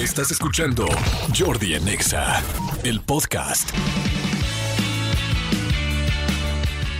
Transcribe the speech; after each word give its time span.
Estás 0.00 0.30
escuchando 0.30 0.86
Jordi 1.38 1.74
Anexa, 1.74 2.42
el 2.84 3.02
podcast. 3.02 3.70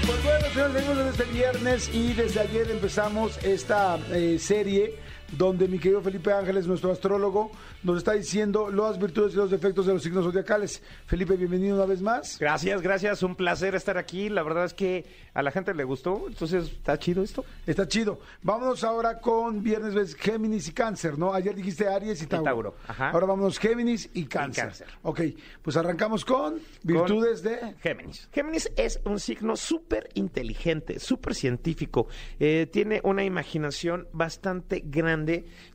Pues 0.06 0.22
bueno, 0.22 0.46
señores, 0.52 0.74
venimos 0.74 0.96
desde 0.98 1.10
este 1.10 1.24
viernes 1.32 1.90
y 1.94 2.12
desde 2.12 2.40
ayer 2.40 2.70
empezamos 2.70 3.38
esta 3.42 3.98
eh, 4.10 4.36
serie 4.38 4.98
donde 5.36 5.68
mi 5.68 5.78
querido 5.78 6.00
Felipe 6.00 6.32
Ángeles, 6.32 6.66
nuestro 6.66 6.90
astrólogo, 6.90 7.50
nos 7.82 7.98
está 7.98 8.12
diciendo 8.12 8.70
las 8.70 8.98
virtudes 8.98 9.34
y 9.34 9.36
los 9.36 9.50
defectos 9.50 9.86
de 9.86 9.94
los 9.94 10.02
signos 10.02 10.24
zodiacales. 10.24 10.82
Felipe, 11.06 11.36
bienvenido 11.36 11.76
una 11.76 11.86
vez 11.86 12.02
más. 12.02 12.38
Gracias, 12.38 12.82
gracias, 12.82 13.22
un 13.22 13.36
placer 13.36 13.74
estar 13.74 13.96
aquí. 13.96 14.28
La 14.28 14.42
verdad 14.42 14.64
es 14.64 14.74
que 14.74 15.06
a 15.34 15.42
la 15.42 15.50
gente 15.50 15.72
le 15.74 15.84
gustó, 15.84 16.24
entonces 16.26 16.64
está 16.64 16.98
chido 16.98 17.22
esto. 17.22 17.44
Está 17.66 17.86
chido. 17.86 18.20
Vámonos 18.42 18.82
ahora 18.84 19.20
con 19.20 19.62
viernes, 19.62 19.94
ves, 19.94 20.14
Géminis 20.14 20.68
y 20.68 20.72
Cáncer, 20.72 21.18
¿no? 21.18 21.32
Ayer 21.32 21.54
dijiste 21.54 21.86
Aries 21.88 22.22
y 22.22 22.26
Tauro. 22.26 22.44
Tauro, 22.44 22.74
ajá. 22.88 23.10
Ahora 23.10 23.26
vámonos 23.26 23.58
Géminis 23.58 24.10
y 24.14 24.24
Cáncer. 24.24 24.64
Cáncer. 24.64 24.86
Ok, 25.02 25.20
pues 25.62 25.76
arrancamos 25.76 26.24
con 26.24 26.58
virtudes 26.82 27.42
de... 27.42 27.76
Géminis. 27.80 28.28
Géminis 28.32 28.70
es 28.76 29.00
un 29.04 29.20
signo 29.20 29.56
súper 29.56 30.08
inteligente, 30.14 30.98
súper 30.98 31.34
científico. 31.34 32.08
Eh, 32.38 32.68
tiene 32.70 33.00
una 33.04 33.24
imaginación 33.24 34.08
bastante 34.12 34.82
grande 34.84 35.19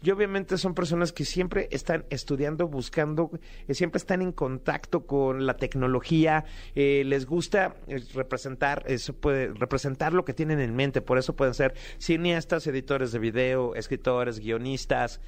y 0.01 0.09
obviamente 0.11 0.57
son 0.57 0.73
personas 0.73 1.11
que 1.11 1.25
siempre 1.25 1.67
están 1.71 2.05
estudiando, 2.09 2.67
buscando, 2.67 3.31
eh, 3.67 3.73
siempre 3.73 3.97
están 3.97 4.21
en 4.21 4.31
contacto 4.31 5.05
con 5.05 5.45
la 5.45 5.57
tecnología. 5.57 6.45
eh, 6.75 7.03
les 7.05 7.25
gusta 7.25 7.75
eh, 7.87 8.01
representar, 8.13 8.83
eso 8.87 9.13
puede 9.13 9.47
representar 9.53 10.13
lo 10.13 10.25
que 10.25 10.33
tienen 10.33 10.59
en 10.59 10.75
mente. 10.75 11.01
Por 11.01 11.17
eso 11.17 11.35
pueden 11.35 11.53
ser 11.53 11.73
cineastas, 11.99 12.65
editores 12.67 13.11
de 13.11 13.19
video, 13.19 13.75
escritores, 13.75 14.39
guionistas, 14.39 15.19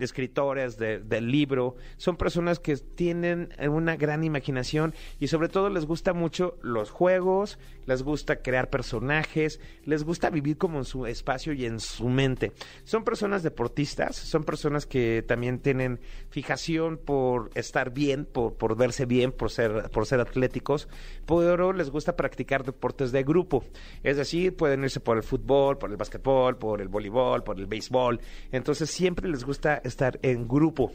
escritores 0.00 0.76
de- 0.78 0.98
del 1.00 1.30
libro. 1.30 1.76
Son 1.96 2.16
personas 2.16 2.58
que 2.58 2.76
tienen 2.76 3.48
una 3.68 3.96
gran 3.96 4.24
imaginación 4.24 4.94
y 5.20 5.28
sobre 5.28 5.48
todo 5.48 5.68
les 5.70 5.84
gusta 5.86 6.12
mucho 6.12 6.56
los 6.62 6.90
juegos, 6.90 7.58
les 7.86 8.02
gusta 8.02 8.36
crear 8.42 8.70
personajes, 8.70 9.60
les 9.84 10.04
gusta 10.04 10.30
vivir 10.30 10.56
como 10.56 10.78
en 10.78 10.84
su 10.84 11.06
espacio 11.06 11.52
y 11.52 11.66
en 11.66 11.80
su 11.80 12.08
mente. 12.08 12.52
Son 12.92 13.04
personas 13.04 13.42
deportistas, 13.42 14.16
son 14.16 14.44
personas 14.44 14.84
que 14.84 15.24
también 15.26 15.60
tienen 15.60 15.98
fijación 16.28 16.98
por 16.98 17.50
estar 17.54 17.90
bien, 17.90 18.26
por, 18.26 18.52
por 18.52 18.76
verse 18.76 19.06
bien, 19.06 19.32
por 19.32 19.50
ser, 19.50 19.88
por 19.90 20.04
ser 20.04 20.20
atléticos, 20.20 20.90
pero 21.24 21.72
les 21.72 21.88
gusta 21.88 22.16
practicar 22.16 22.64
deportes 22.64 23.10
de 23.10 23.22
grupo. 23.22 23.64
Es 24.02 24.18
decir, 24.18 24.54
pueden 24.54 24.84
irse 24.84 25.00
por 25.00 25.16
el 25.16 25.22
fútbol, 25.22 25.78
por 25.78 25.90
el 25.90 25.96
básquetbol, 25.96 26.58
por 26.58 26.82
el 26.82 26.88
voleibol, 26.88 27.42
por 27.42 27.58
el 27.58 27.64
béisbol. 27.64 28.20
Entonces 28.50 28.90
siempre 28.90 29.26
les 29.26 29.42
gusta 29.42 29.80
estar 29.84 30.18
en 30.20 30.46
grupo. 30.46 30.92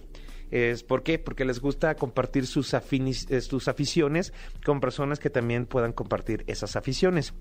Es, 0.51 0.83
¿Por 0.83 1.01
qué? 1.01 1.17
Porque 1.17 1.45
les 1.45 1.59
gusta 1.59 1.95
compartir 1.95 2.45
sus, 2.45 2.75
eh, 2.75 3.41
sus 3.41 3.67
aficiones 3.67 4.33
con 4.63 4.79
personas 4.79 5.17
que 5.17 5.31
también 5.31 5.65
puedan 5.65 5.93
compartir 5.93 6.43
esas 6.45 6.75
aficiones. 6.75 7.33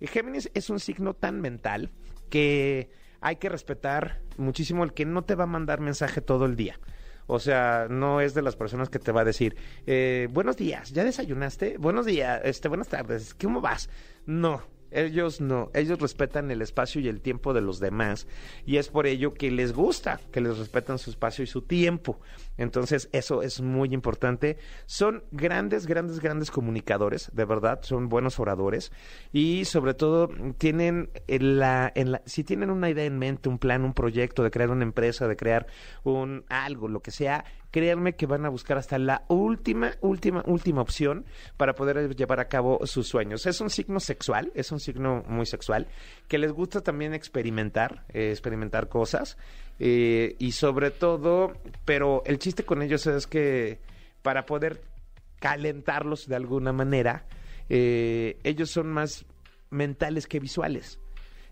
El 0.00 0.08
Géminis 0.08 0.50
es 0.54 0.70
un 0.70 0.80
signo 0.80 1.12
tan 1.12 1.42
mental 1.42 1.90
que 2.30 2.88
hay 3.20 3.36
que 3.36 3.48
respetar 3.48 4.20
muchísimo 4.36 4.84
el 4.84 4.92
que 4.92 5.04
no 5.04 5.22
te 5.22 5.34
va 5.34 5.44
a 5.44 5.46
mandar 5.46 5.80
mensaje 5.80 6.20
todo 6.20 6.46
el 6.46 6.56
día. 6.56 6.78
O 7.26 7.38
sea, 7.38 7.86
no 7.88 8.20
es 8.20 8.34
de 8.34 8.42
las 8.42 8.56
personas 8.56 8.88
que 8.88 8.98
te 8.98 9.12
va 9.12 9.20
a 9.20 9.24
decir, 9.24 9.56
eh, 9.86 10.28
buenos 10.32 10.56
días, 10.56 10.90
¿ya 10.90 11.04
desayunaste? 11.04 11.78
Buenos 11.78 12.06
días, 12.06 12.40
este, 12.44 12.68
buenas 12.68 12.88
tardes, 12.88 13.34
¿cómo 13.34 13.60
vas? 13.60 13.88
No, 14.26 14.62
ellos 14.90 15.40
no, 15.40 15.70
ellos 15.74 16.00
respetan 16.00 16.50
el 16.50 16.62
espacio 16.62 17.00
y 17.00 17.08
el 17.08 17.20
tiempo 17.20 17.54
de 17.54 17.60
los 17.60 17.80
demás 17.80 18.26
y 18.66 18.76
es 18.76 18.88
por 18.88 19.06
ello 19.06 19.34
que 19.34 19.50
les 19.50 19.72
gusta 19.72 20.20
que 20.32 20.40
les 20.40 20.58
respetan 20.58 20.98
su 20.98 21.10
espacio 21.10 21.44
y 21.44 21.46
su 21.46 21.62
tiempo. 21.62 22.20
Entonces, 22.56 23.08
eso 23.12 23.42
es 23.42 23.60
muy 23.60 23.94
importante. 23.94 24.58
Son 24.86 25.24
grandes, 25.30 25.86
grandes, 25.86 26.20
grandes 26.20 26.50
comunicadores, 26.50 27.30
de 27.32 27.44
verdad, 27.44 27.80
son 27.82 28.08
buenos 28.08 28.38
oradores 28.38 28.92
y 29.32 29.64
sobre 29.64 29.94
todo 29.94 30.28
tienen 30.58 31.10
en 31.26 31.58
la, 31.58 31.90
en 31.94 32.12
la, 32.12 32.22
si 32.26 32.44
tienen 32.44 32.70
una 32.70 32.90
idea 32.90 33.04
en 33.04 33.18
mente, 33.18 33.48
un 33.48 33.58
plan, 33.58 33.84
un 33.84 33.94
proyecto 33.94 34.42
de 34.42 34.50
crear 34.50 34.70
una 34.70 34.84
empresa, 34.84 35.26
de 35.26 35.36
crear 35.36 35.66
un 36.04 36.44
algo, 36.48 36.88
lo 36.88 37.00
que 37.00 37.10
sea, 37.10 37.44
créanme 37.70 38.14
que 38.14 38.26
van 38.26 38.44
a 38.44 38.48
buscar 38.48 38.78
hasta 38.78 38.98
la 38.98 39.24
última, 39.28 39.92
última, 40.00 40.42
última 40.46 40.80
opción 40.80 41.24
para 41.56 41.74
poder 41.74 42.14
llevar 42.16 42.40
a 42.40 42.48
cabo 42.48 42.80
sus 42.86 43.08
sueños. 43.08 43.46
Es 43.46 43.60
un 43.60 43.70
signo 43.70 44.00
sexual, 44.00 44.52
es 44.54 44.72
un 44.72 44.80
signo 44.80 45.24
muy 45.28 45.46
sexual, 45.46 45.88
que 46.28 46.38
les 46.38 46.52
gusta 46.52 46.80
también 46.80 47.14
experimentar, 47.14 48.04
eh, 48.12 48.30
experimentar 48.30 48.88
cosas, 48.88 49.36
eh, 49.78 50.36
y 50.38 50.52
sobre 50.52 50.90
todo, 50.90 51.54
pero 51.84 52.22
el 52.26 52.38
chiste 52.38 52.64
con 52.64 52.82
ellos 52.82 53.06
es 53.06 53.26
que 53.26 53.80
para 54.22 54.46
poder 54.46 54.82
calentarlos 55.38 56.28
de 56.28 56.36
alguna 56.36 56.72
manera, 56.72 57.24
eh, 57.68 58.38
ellos 58.44 58.70
son 58.70 58.88
más 58.88 59.24
mentales 59.70 60.26
que 60.26 60.40
visuales. 60.40 60.98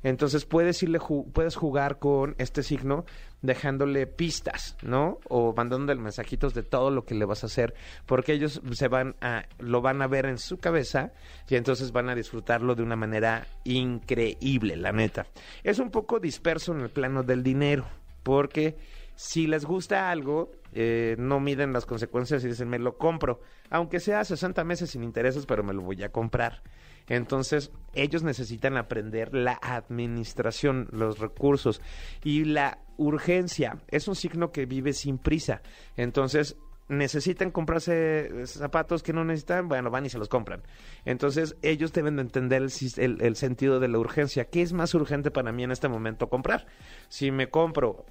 Entonces 0.03 0.45
puedes 0.45 0.83
irle 0.83 0.99
ju- 1.01 1.31
puedes 1.33 1.57
jugar 1.57 1.99
con 1.99 2.35
este 2.39 2.63
signo 2.63 3.05
dejándole 3.43 4.07
pistas, 4.07 4.77
¿no? 4.83 5.19
O 5.29 5.53
mandándole 5.57 6.01
mensajitos 6.01 6.55
de 6.55 6.63
todo 6.63 6.91
lo 6.91 7.05
que 7.05 7.15
le 7.15 7.25
vas 7.25 7.43
a 7.43 7.47
hacer, 7.47 7.75
porque 8.07 8.33
ellos 8.33 8.61
se 8.73 8.89
van 8.89 9.17
a 9.21 9.45
lo 9.59 9.81
van 9.81 10.03
a 10.03 10.07
ver 10.07 10.27
en 10.27 10.39
su 10.39 10.59
cabeza 10.59 11.13
y 11.49 11.57
entonces 11.57 11.93
van 11.93 12.09
a 12.09 12.15
disfrutarlo 12.15 12.75
de 12.75 12.83
una 12.83 12.97
manera 12.97 13.47
increíble, 13.65 14.77
la 14.77 14.93
neta. 14.93 15.27
Es 15.63 15.79
un 15.79 15.91
poco 15.91 16.21
disperso 16.21 16.73
en 16.73 16.81
el 16.81 16.91
plano 16.91 17.23
del 17.23 17.43
dinero, 17.43 17.87
porque 18.23 18.77
si 19.15 19.47
les 19.47 19.65
gusta 19.65 20.11
algo, 20.11 20.53
eh, 20.73 21.17
no 21.19 21.41
miden 21.41 21.73
las 21.73 21.87
consecuencias 21.87 22.45
y 22.45 22.49
dicen, 22.49 22.69
me 22.69 22.79
lo 22.79 22.97
compro, 22.99 23.41
aunque 23.71 24.01
sea 24.01 24.25
60 24.25 24.63
meses 24.65 24.91
sin 24.91 25.03
intereses, 25.03 25.45
pero 25.47 25.63
me 25.65 25.73
lo 25.75 25.83
voy 25.83 26.03
a 26.03 26.11
comprar. 26.13 26.63
Entonces, 27.09 27.71
ellos 27.95 28.23
necesitan 28.23 28.77
aprender 28.77 29.35
la 29.35 29.59
administración, 29.63 30.89
los 30.93 31.19
recursos 31.19 31.81
y 32.23 32.45
la 32.45 32.79
urgencia. 32.97 33.79
Es 33.89 34.09
un 34.09 34.15
signo 34.17 34.53
que 34.53 34.67
vive 34.67 34.93
sin 34.93 35.19
prisa. 35.19 35.63
Entonces, 35.97 36.57
necesitan 36.89 37.51
comprarse 37.51 38.47
zapatos 38.47 39.03
que 39.03 39.13
no 39.13 39.25
necesitan, 39.25 39.69
bueno, 39.69 39.91
van 39.91 40.07
y 40.07 40.11
se 40.11 40.19
los 40.19 40.29
compran. 40.29 40.63
Entonces, 41.05 41.57
ellos 41.63 41.93
deben 41.93 42.17
de 42.17 42.23
entender 42.23 42.63
el, 42.63 42.71
el- 42.97 43.21
el 43.23 43.37
sentido 43.37 43.79
de 43.81 43.89
la 43.89 43.99
urgencia. 43.99 44.47
¿Qué 44.47 44.63
es 44.63 44.73
más 44.73 44.95
urgente 44.95 45.31
para 45.31 45.53
mí 45.53 45.65
en 45.65 45.71
este 45.73 45.89
momento 45.89 46.29
comprar? 46.29 46.67
Si 47.09 47.31
me 47.31 47.51
compro 47.51 48.07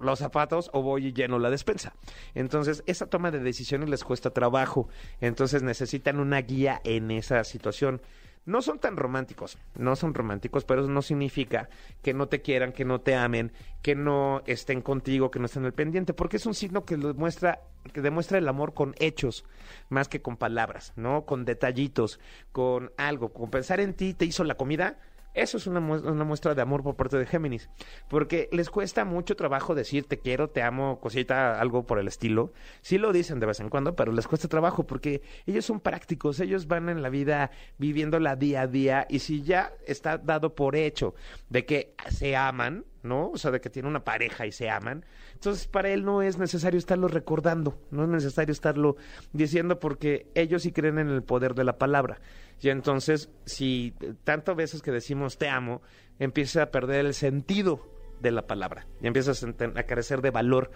los 0.00 0.18
zapatos 0.18 0.70
o 0.74 0.82
voy 0.82 1.06
y 1.06 1.12
lleno 1.12 1.38
la 1.38 1.50
despensa. 1.50 1.94
Entonces, 2.34 2.82
esa 2.86 3.06
toma 3.06 3.30
de 3.30 3.38
decisiones 3.38 3.88
les 3.88 4.04
cuesta 4.04 4.30
trabajo. 4.30 4.88
Entonces, 5.20 5.62
necesitan 5.62 6.18
una 6.20 6.40
guía 6.42 6.80
en 6.84 7.10
esa 7.12 7.44
situación. 7.44 8.02
No 8.46 8.62
son 8.62 8.78
tan 8.78 8.96
románticos, 8.96 9.58
no 9.74 9.96
son 9.96 10.14
románticos, 10.14 10.64
pero 10.64 10.80
eso 10.80 10.90
no 10.90 11.02
significa 11.02 11.68
que 12.02 12.14
no 12.14 12.28
te 12.28 12.42
quieran, 12.42 12.72
que 12.72 12.84
no 12.84 13.00
te 13.00 13.16
amen, 13.16 13.52
que 13.82 13.96
no 13.96 14.42
estén 14.46 14.82
contigo, 14.82 15.32
que 15.32 15.40
no 15.40 15.46
estén 15.46 15.64
al 15.64 15.74
pendiente, 15.74 16.14
porque 16.14 16.36
es 16.36 16.46
un 16.46 16.54
signo 16.54 16.84
que 16.84 16.96
lo 16.96 17.12
muestra, 17.14 17.60
que 17.92 18.00
demuestra 18.00 18.38
el 18.38 18.48
amor 18.48 18.72
con 18.72 18.94
hechos, 19.00 19.44
más 19.88 20.06
que 20.06 20.22
con 20.22 20.36
palabras, 20.36 20.92
¿no? 20.94 21.26
Con 21.26 21.44
detallitos, 21.44 22.20
con 22.52 22.92
algo, 22.96 23.32
con 23.32 23.50
pensar 23.50 23.80
en 23.80 23.94
ti, 23.94 24.14
te 24.14 24.24
hizo 24.24 24.44
la 24.44 24.56
comida, 24.56 24.96
eso 25.36 25.58
es 25.58 25.66
una, 25.66 25.80
mues- 25.80 26.02
una 26.02 26.24
muestra 26.24 26.54
de 26.54 26.62
amor 26.62 26.82
por 26.82 26.96
parte 26.96 27.16
de 27.18 27.26
Géminis, 27.26 27.68
porque 28.08 28.48
les 28.52 28.70
cuesta 28.70 29.04
mucho 29.04 29.36
trabajo 29.36 29.74
decir 29.74 30.06
te 30.08 30.18
quiero, 30.18 30.50
te 30.50 30.62
amo, 30.62 30.98
cosita, 31.00 31.60
algo 31.60 31.86
por 31.86 31.98
el 31.98 32.08
estilo. 32.08 32.52
Sí 32.80 32.98
lo 32.98 33.12
dicen 33.12 33.38
de 33.38 33.46
vez 33.46 33.60
en 33.60 33.68
cuando, 33.68 33.94
pero 33.94 34.12
les 34.12 34.26
cuesta 34.26 34.48
trabajo 34.48 34.86
porque 34.86 35.22
ellos 35.46 35.64
son 35.64 35.80
prácticos, 35.80 36.40
ellos 36.40 36.66
van 36.66 36.88
en 36.88 37.02
la 37.02 37.08
vida 37.10 37.50
viviéndola 37.78 38.34
día 38.36 38.62
a 38.62 38.66
día 38.66 39.06
y 39.08 39.20
si 39.20 39.42
ya 39.42 39.72
está 39.86 40.18
dado 40.18 40.54
por 40.54 40.74
hecho 40.76 41.14
de 41.48 41.64
que 41.66 41.94
se 42.10 42.34
aman, 42.34 42.84
¿no? 43.06 43.30
O 43.30 43.38
sea, 43.38 43.50
de 43.50 43.60
que 43.60 43.70
tiene 43.70 43.88
una 43.88 44.04
pareja 44.04 44.46
y 44.46 44.52
se 44.52 44.68
aman. 44.68 45.04
Entonces, 45.32 45.66
para 45.66 45.90
él 45.90 46.04
no 46.04 46.22
es 46.22 46.36
necesario 46.38 46.78
estarlo 46.78 47.08
recordando, 47.08 47.78
no 47.90 48.04
es 48.04 48.08
necesario 48.10 48.52
estarlo 48.52 48.96
diciendo 49.32 49.78
porque 49.78 50.30
ellos 50.34 50.62
sí 50.62 50.72
creen 50.72 50.98
en 50.98 51.08
el 51.08 51.22
poder 51.22 51.54
de 51.54 51.64
la 51.64 51.78
palabra. 51.78 52.20
Y 52.60 52.68
entonces, 52.70 53.30
si 53.44 53.94
tantas 54.24 54.56
veces 54.56 54.82
que 54.82 54.90
decimos 54.90 55.38
te 55.38 55.48
amo, 55.48 55.82
empieza 56.18 56.62
a 56.62 56.70
perder 56.70 57.06
el 57.06 57.14
sentido 57.14 57.80
de 58.20 58.30
la 58.30 58.46
palabra 58.46 58.86
y 59.02 59.06
empieza 59.06 59.32
a, 59.32 59.34
senten- 59.34 59.78
a 59.78 59.82
carecer 59.84 60.22
de 60.22 60.30
valor. 60.30 60.70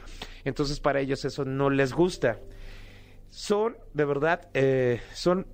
Entonces, 0.44 0.78
para 0.80 1.00
ellos 1.00 1.24
eso 1.24 1.44
no 1.44 1.70
les 1.70 1.92
gusta. 1.94 2.38
Son, 3.30 3.76
de 3.94 4.04
verdad, 4.04 4.48
eh, 4.54 5.00
son 5.14 5.46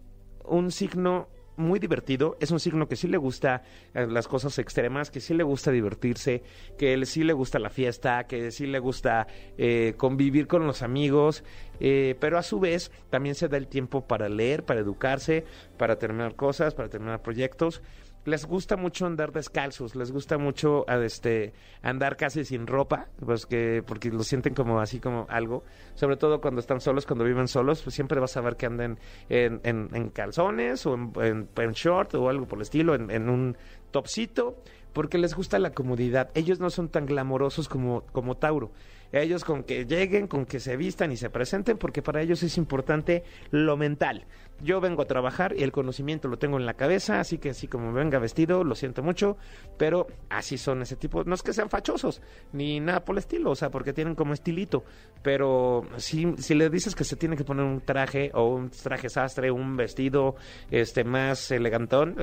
un 0.45 0.71
signo 0.73 1.29
muy 1.57 1.79
divertido, 1.79 2.37
es 2.41 2.51
un 2.51 2.61
signo 2.61 2.89
que 2.89 2.97
sí 2.97 3.09
le 3.09 3.17
gusta 3.17 3.63
eh, 3.95 4.07
las 4.07 4.29
cosas 4.29 4.59
extremas, 4.59 5.11
que 5.11 5.21
sí 5.21 5.35
le 5.35 5.43
gusta 5.43 5.71
divertirse, 5.71 6.43
que 6.79 6.95
él 6.95 7.07
sí 7.07 7.25
le 7.25 7.33
gusta 7.33 7.59
la 7.59 7.71
fiesta, 7.71 8.25
que 8.25 8.51
sí 8.51 8.67
le 8.67 8.79
gusta 8.79 9.27
eh, 9.59 9.95
convivir 9.97 10.47
con 10.47 10.67
los 10.67 10.83
amigos, 10.83 11.45
eh, 11.81 12.17
pero 12.21 12.39
a 12.39 12.43
su 12.43 12.61
vez 12.61 12.91
también 13.11 13.35
se 13.35 13.49
da 13.49 13.57
el 13.57 13.69
tiempo 13.69 14.07
para 14.07 14.29
leer, 14.29 14.65
para 14.65 14.81
educarse, 14.81 15.45
para 15.77 15.99
terminar 15.99 16.35
cosas, 16.35 16.75
para 16.75 16.89
terminar 16.89 17.23
proyectos. 17.23 17.83
Les 18.27 18.45
gusta 18.45 18.77
mucho 18.77 19.07
andar 19.07 19.33
descalzos, 19.33 19.95
les 19.95 20.11
gusta 20.13 20.37
mucho 20.37 20.85
a, 20.89 21.03
este 21.05 21.55
andar 21.81 22.17
casi 22.17 22.45
sin 22.45 22.67
ropa, 22.67 23.07
pues 23.25 23.47
que 23.47 23.83
porque 23.87 24.11
lo 24.11 24.25
sienten 24.25 24.53
como 24.53 24.81
así 24.81 24.99
como 25.01 25.27
algo, 25.31 25.63
sobre 25.95 26.17
todo 26.17 26.41
cuando 26.41 26.61
están 26.61 26.81
solos, 26.81 27.07
cuando 27.07 27.25
viven 27.25 27.49
solos, 27.49 27.83
pues 27.83 27.95
siempre 27.95 28.21
vas 28.21 28.37
a 28.37 28.41
ver 28.41 28.57
que 28.57 28.67
anden 28.67 28.99
en, 29.29 30.11
calzones 30.11 30.85
o 30.87 30.95
en, 30.95 31.49
en, 31.57 31.73
short 31.73 32.15
o 32.15 32.29
algo 32.29 32.47
por 32.47 32.59
el 32.59 32.63
estilo, 32.63 32.95
en, 32.95 33.11
en 33.11 33.29
un 33.29 33.57
topsito, 33.93 34.57
porque 34.93 35.19
les 35.19 35.35
gusta 35.35 35.59
la 35.59 35.71
comodidad. 35.71 36.31
Ellos 36.35 36.59
no 36.59 36.71
son 36.71 36.89
tan 36.89 37.07
glamorosos 37.07 37.69
como, 37.69 38.03
como 38.13 38.37
Tauro 38.37 38.73
ellos 39.13 39.45
con 39.45 39.63
que 39.63 39.87
lleguen, 39.87 40.27
con 40.27 40.47
que 40.47 40.61
se 40.61 40.77
vistan 40.77 41.13
y 41.13 41.17
se 41.17 41.31
presenten, 41.31 41.79
porque 41.79 42.03
para 42.03 42.23
ellos 42.23 42.43
es 42.43 42.57
importante 42.59 43.25
lo 43.51 43.77
mental. 43.77 44.27
Yo 44.63 44.81
vengo 44.81 45.03
a 45.03 45.07
trabajar 45.07 45.55
y 45.57 45.63
el 45.63 45.73
conocimiento 45.73 46.29
lo 46.29 46.39
tengo 46.39 46.57
en 46.57 46.65
la 46.65 46.75
cabeza, 46.75 47.21
así 47.21 47.39
que 47.39 47.51
así 47.51 47.69
como 47.69 47.93
venga 47.93 48.19
vestido, 48.19 48.65
lo 48.65 48.75
siento 48.75 49.03
mucho, 49.03 49.37
pero 49.77 50.07
así 50.31 50.57
son 50.57 50.83
ese 50.83 50.97
tipo. 50.97 51.25
No 51.25 51.35
es 51.35 51.43
que 51.43 51.53
sean 51.53 51.69
fachosos, 51.69 52.23
ni 52.53 52.81
nada 52.81 53.05
por 53.05 53.15
el 53.15 53.19
estilo, 53.19 53.51
o 53.51 53.55
sea, 53.55 53.71
porque 53.71 53.93
tienen 53.93 54.15
como 54.15 54.33
estilito, 54.33 54.85
pero 55.23 55.83
si, 55.97 56.35
si 56.39 56.55
le 56.55 56.71
dices 56.71 56.95
que 56.95 57.05
se 57.05 57.17
tiene 57.17 57.37
que 57.37 57.45
poner 57.45 57.65
un 57.65 57.81
traje 57.81 58.31
o 58.33 58.55
un 58.55 58.71
traje 58.71 59.09
sastre, 59.09 59.51
un 59.51 59.77
vestido 59.77 60.37
este 60.71 61.05
más 61.05 61.51
elegantón, 61.51 62.17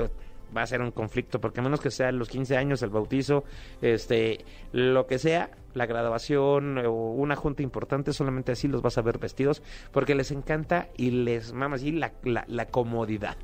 va 0.56 0.62
a 0.62 0.66
ser 0.66 0.80
un 0.80 0.90
conflicto, 0.90 1.40
porque 1.40 1.60
a 1.60 1.62
menos 1.62 1.80
que 1.80 1.90
sea 1.90 2.12
los 2.12 2.28
15 2.28 2.56
años, 2.56 2.82
el 2.82 2.90
bautizo, 2.90 3.44
este, 3.82 4.44
lo 4.72 5.06
que 5.06 5.18
sea, 5.18 5.50
la 5.74 5.86
graduación 5.86 6.78
o 6.78 6.92
una 7.12 7.36
junta 7.36 7.62
importante, 7.62 8.12
solamente 8.12 8.52
así 8.52 8.68
los 8.68 8.82
vas 8.82 8.98
a 8.98 9.02
ver 9.02 9.18
vestidos, 9.18 9.62
porque 9.92 10.14
les 10.14 10.30
encanta 10.30 10.88
y 10.96 11.10
les 11.10 11.52
mama 11.52 11.76
así 11.76 11.92
la, 11.92 12.12
la, 12.22 12.44
la 12.48 12.66
comodidad. 12.66 13.36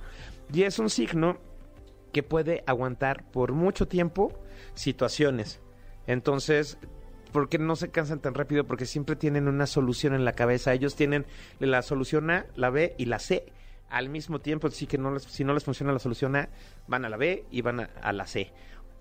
Y 0.52 0.62
es 0.62 0.78
un 0.78 0.90
signo 0.90 1.38
que 2.12 2.22
puede 2.22 2.62
aguantar 2.66 3.24
por 3.30 3.52
mucho 3.52 3.86
tiempo 3.86 4.32
situaciones. 4.74 5.60
Entonces, 6.06 6.78
¿por 7.32 7.48
qué 7.48 7.58
no 7.58 7.76
se 7.76 7.90
cansan 7.90 8.20
tan 8.20 8.34
rápido? 8.34 8.64
Porque 8.64 8.86
siempre 8.86 9.16
tienen 9.16 9.48
una 9.48 9.66
solución 9.66 10.14
en 10.14 10.24
la 10.24 10.32
cabeza. 10.32 10.72
Ellos 10.72 10.96
tienen 10.96 11.26
la 11.58 11.82
solución 11.82 12.30
A, 12.30 12.46
la 12.56 12.70
B 12.70 12.94
y 12.98 13.06
la 13.06 13.18
C 13.18 13.46
al 13.90 14.08
mismo 14.08 14.40
tiempo, 14.40 14.68
así 14.68 14.86
que 14.86 14.98
no 14.98 15.12
les, 15.12 15.24
si 15.24 15.44
no 15.44 15.52
les 15.52 15.64
funciona 15.64 15.92
la 15.92 15.98
solución 15.98 16.36
A, 16.36 16.48
van 16.86 17.04
a 17.04 17.08
la 17.08 17.16
B 17.16 17.44
y 17.50 17.60
van 17.60 17.80
a, 17.80 18.12
la 18.12 18.26
C. 18.26 18.52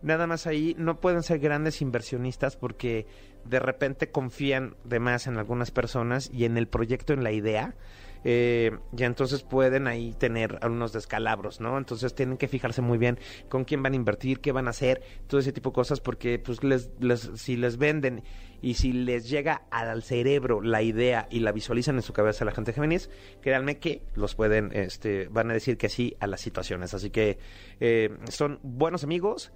Nada 0.01 0.27
más 0.27 0.47
ahí 0.47 0.75
no 0.77 0.99
pueden 0.99 1.23
ser 1.23 1.39
grandes 1.39 1.81
inversionistas 1.81 2.55
porque 2.55 3.05
de 3.45 3.59
repente 3.59 4.11
confían 4.11 4.75
de 4.83 4.99
más 4.99 5.27
en 5.27 5.37
algunas 5.37 5.71
personas 5.71 6.29
y 6.33 6.45
en 6.45 6.57
el 6.57 6.67
proyecto, 6.67 7.13
en 7.13 7.23
la 7.23 7.31
idea, 7.31 7.75
eh, 8.23 8.77
y 8.95 9.03
entonces 9.03 9.43
pueden 9.43 9.87
ahí 9.87 10.13
tener 10.17 10.59
algunos 10.61 10.93
descalabros, 10.93 11.61
¿no? 11.61 11.77
Entonces 11.77 12.13
tienen 12.15 12.37
que 12.37 12.47
fijarse 12.47 12.81
muy 12.81 12.97
bien 12.97 13.19
con 13.47 13.65
quién 13.65 13.81
van 13.83 13.93
a 13.93 13.95
invertir, 13.95 14.39
qué 14.39 14.51
van 14.51 14.67
a 14.67 14.71
hacer, 14.71 15.01
todo 15.27 15.39
ese 15.39 15.53
tipo 15.53 15.69
de 15.69 15.75
cosas, 15.75 15.99
porque 15.99 16.39
pues 16.39 16.63
les, 16.63 16.89
les, 16.99 17.31
si 17.35 17.55
les 17.55 17.77
venden 17.77 18.23
y 18.61 18.73
si 18.73 18.91
les 18.91 19.29
llega 19.29 19.63
al 19.71 20.03
cerebro 20.03 20.61
la 20.61 20.81
idea 20.81 21.27
y 21.31 21.39
la 21.39 21.51
visualizan 21.51 21.95
en 21.95 22.01
su 22.01 22.13
cabeza 22.13 22.45
la 22.45 22.51
gente 22.51 22.73
Géminis, 22.73 23.09
créanme 23.41 23.77
que 23.77 24.01
los 24.15 24.35
pueden, 24.35 24.71
este, 24.73 25.27
van 25.29 25.49
a 25.49 25.53
decir 25.53 25.77
que 25.77 25.89
sí 25.89 26.15
a 26.19 26.27
las 26.27 26.41
situaciones. 26.41 26.93
Así 26.93 27.09
que 27.09 27.37
eh, 27.79 28.17
son 28.29 28.59
buenos 28.63 29.03
amigos, 29.03 29.51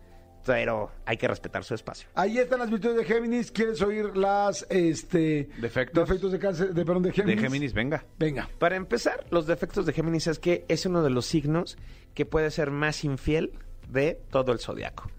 pero 0.46 0.92
hay 1.06 1.18
que 1.18 1.28
respetar 1.28 1.64
su 1.64 1.74
espacio. 1.74 2.08
Ahí 2.16 2.38
están 2.38 2.60
las 2.60 2.70
virtudes 2.70 2.98
de 2.98 3.06
Géminis. 3.06 3.52
¿Quieres 3.52 3.82
oír 3.82 4.16
las 4.16 4.66
este 4.70 5.50
defectos, 5.60 6.08
defectos 6.08 6.32
de 6.32 6.40
cáncer 6.40 6.74
de 6.74 6.86
perdón 6.86 7.04
de 7.04 7.12
Géminis? 7.12 7.36
De 7.38 7.42
Géminis, 7.42 7.74
venga. 7.74 8.06
Venga. 8.20 8.50
Para 8.60 8.76
empezar, 8.76 9.26
los 9.32 9.48
defectos 9.48 9.86
de 9.86 9.94
Géminis 9.94 10.28
es 10.28 10.40
que 10.40 10.66
es 10.68 10.86
uno 10.86 11.04
de 11.04 11.10
los 11.10 11.26
signos 11.26 11.78
que 12.14 12.26
puede 12.26 12.52
ser 12.52 12.72
más 12.72 13.04
infiel 13.04 13.54
de 13.90 14.20
todo 14.30 14.52
el 14.52 14.60
zodiaco. 14.60 15.10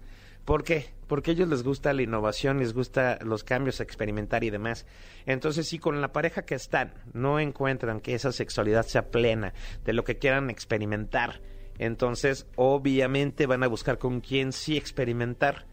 ¿Por 0.45 0.63
qué? 0.63 0.93
Porque 1.07 1.31
a 1.31 1.33
ellos 1.33 1.49
les 1.49 1.63
gusta 1.63 1.93
la 1.93 2.03
innovación, 2.03 2.59
les 2.59 2.73
gusta 2.73 3.17
los 3.23 3.43
cambios, 3.43 3.79
experimentar 3.79 4.43
y 4.43 4.51
demás. 4.51 4.85
Entonces, 5.25 5.67
si 5.67 5.79
con 5.79 6.01
la 6.01 6.11
pareja 6.11 6.43
que 6.43 6.55
están 6.55 6.93
no 7.13 7.39
encuentran 7.39 7.99
que 7.99 8.13
esa 8.13 8.31
sexualidad 8.31 8.85
sea 8.85 9.09
plena 9.09 9.53
de 9.83 9.93
lo 9.93 10.03
que 10.03 10.17
quieran 10.17 10.51
experimentar, 10.51 11.41
entonces 11.77 12.47
obviamente 12.55 13.45
van 13.45 13.63
a 13.63 13.67
buscar 13.67 13.97
con 13.97 14.21
quién 14.21 14.51
sí 14.51 14.77
experimentar 14.77 15.65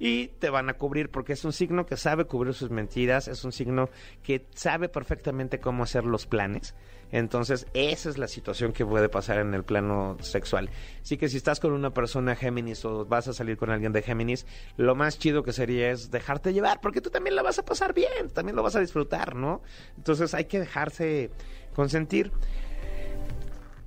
y 0.00 0.28
te 0.28 0.48
van 0.48 0.70
a 0.70 0.74
cubrir 0.74 1.10
porque 1.10 1.34
es 1.34 1.44
un 1.44 1.52
signo 1.52 1.84
que 1.84 1.96
sabe 1.96 2.24
cubrir 2.24 2.54
sus 2.54 2.70
mentiras, 2.70 3.28
es 3.28 3.44
un 3.44 3.52
signo 3.52 3.90
que 4.22 4.46
sabe 4.54 4.88
perfectamente 4.88 5.60
cómo 5.60 5.82
hacer 5.82 6.04
los 6.04 6.26
planes. 6.26 6.74
Entonces, 7.12 7.66
esa 7.74 8.08
es 8.08 8.18
la 8.18 8.28
situación 8.28 8.72
que 8.72 8.86
puede 8.86 9.08
pasar 9.08 9.38
en 9.40 9.52
el 9.52 9.64
plano 9.64 10.16
sexual. 10.20 10.70
Así 11.02 11.18
que 11.18 11.28
si 11.28 11.36
estás 11.36 11.60
con 11.60 11.72
una 11.72 11.92
persona 11.92 12.34
Géminis 12.36 12.84
o 12.84 13.04
vas 13.04 13.28
a 13.28 13.34
salir 13.34 13.58
con 13.58 13.70
alguien 13.70 13.92
de 13.92 14.00
Géminis, 14.00 14.46
lo 14.76 14.94
más 14.94 15.18
chido 15.18 15.42
que 15.42 15.52
sería 15.52 15.90
es 15.90 16.10
dejarte 16.10 16.54
llevar, 16.54 16.80
porque 16.80 17.00
tú 17.00 17.10
también 17.10 17.36
la 17.36 17.42
vas 17.42 17.58
a 17.58 17.64
pasar 17.64 17.92
bien, 17.92 18.30
también 18.32 18.56
lo 18.56 18.62
vas 18.62 18.76
a 18.76 18.80
disfrutar, 18.80 19.34
¿no? 19.34 19.60
Entonces, 19.98 20.32
hay 20.32 20.46
que 20.46 20.60
dejarse 20.60 21.30
consentir. 21.74 22.32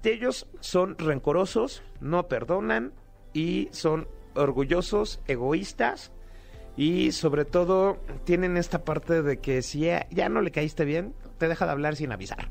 Ellos 0.03 0.47
son 0.59 0.97
rencorosos, 0.97 1.81
no 2.01 2.27
perdonan 2.27 2.94
y 3.33 3.69
son 3.71 4.07
orgullosos, 4.35 5.21
egoístas 5.27 6.11
y 6.75 7.11
sobre 7.11 7.45
todo 7.45 8.00
tienen 8.25 8.57
esta 8.57 8.83
parte 8.83 9.21
de 9.21 9.38
que 9.38 9.61
si 9.61 9.81
ya, 9.81 10.29
no 10.29 10.41
le 10.41 10.51
caíste 10.51 10.85
bien, 10.85 11.13
te 11.38 11.47
deja 11.47 11.65
de 11.65 11.71
hablar 11.71 11.95
sin 11.95 12.11
avisar. 12.11 12.50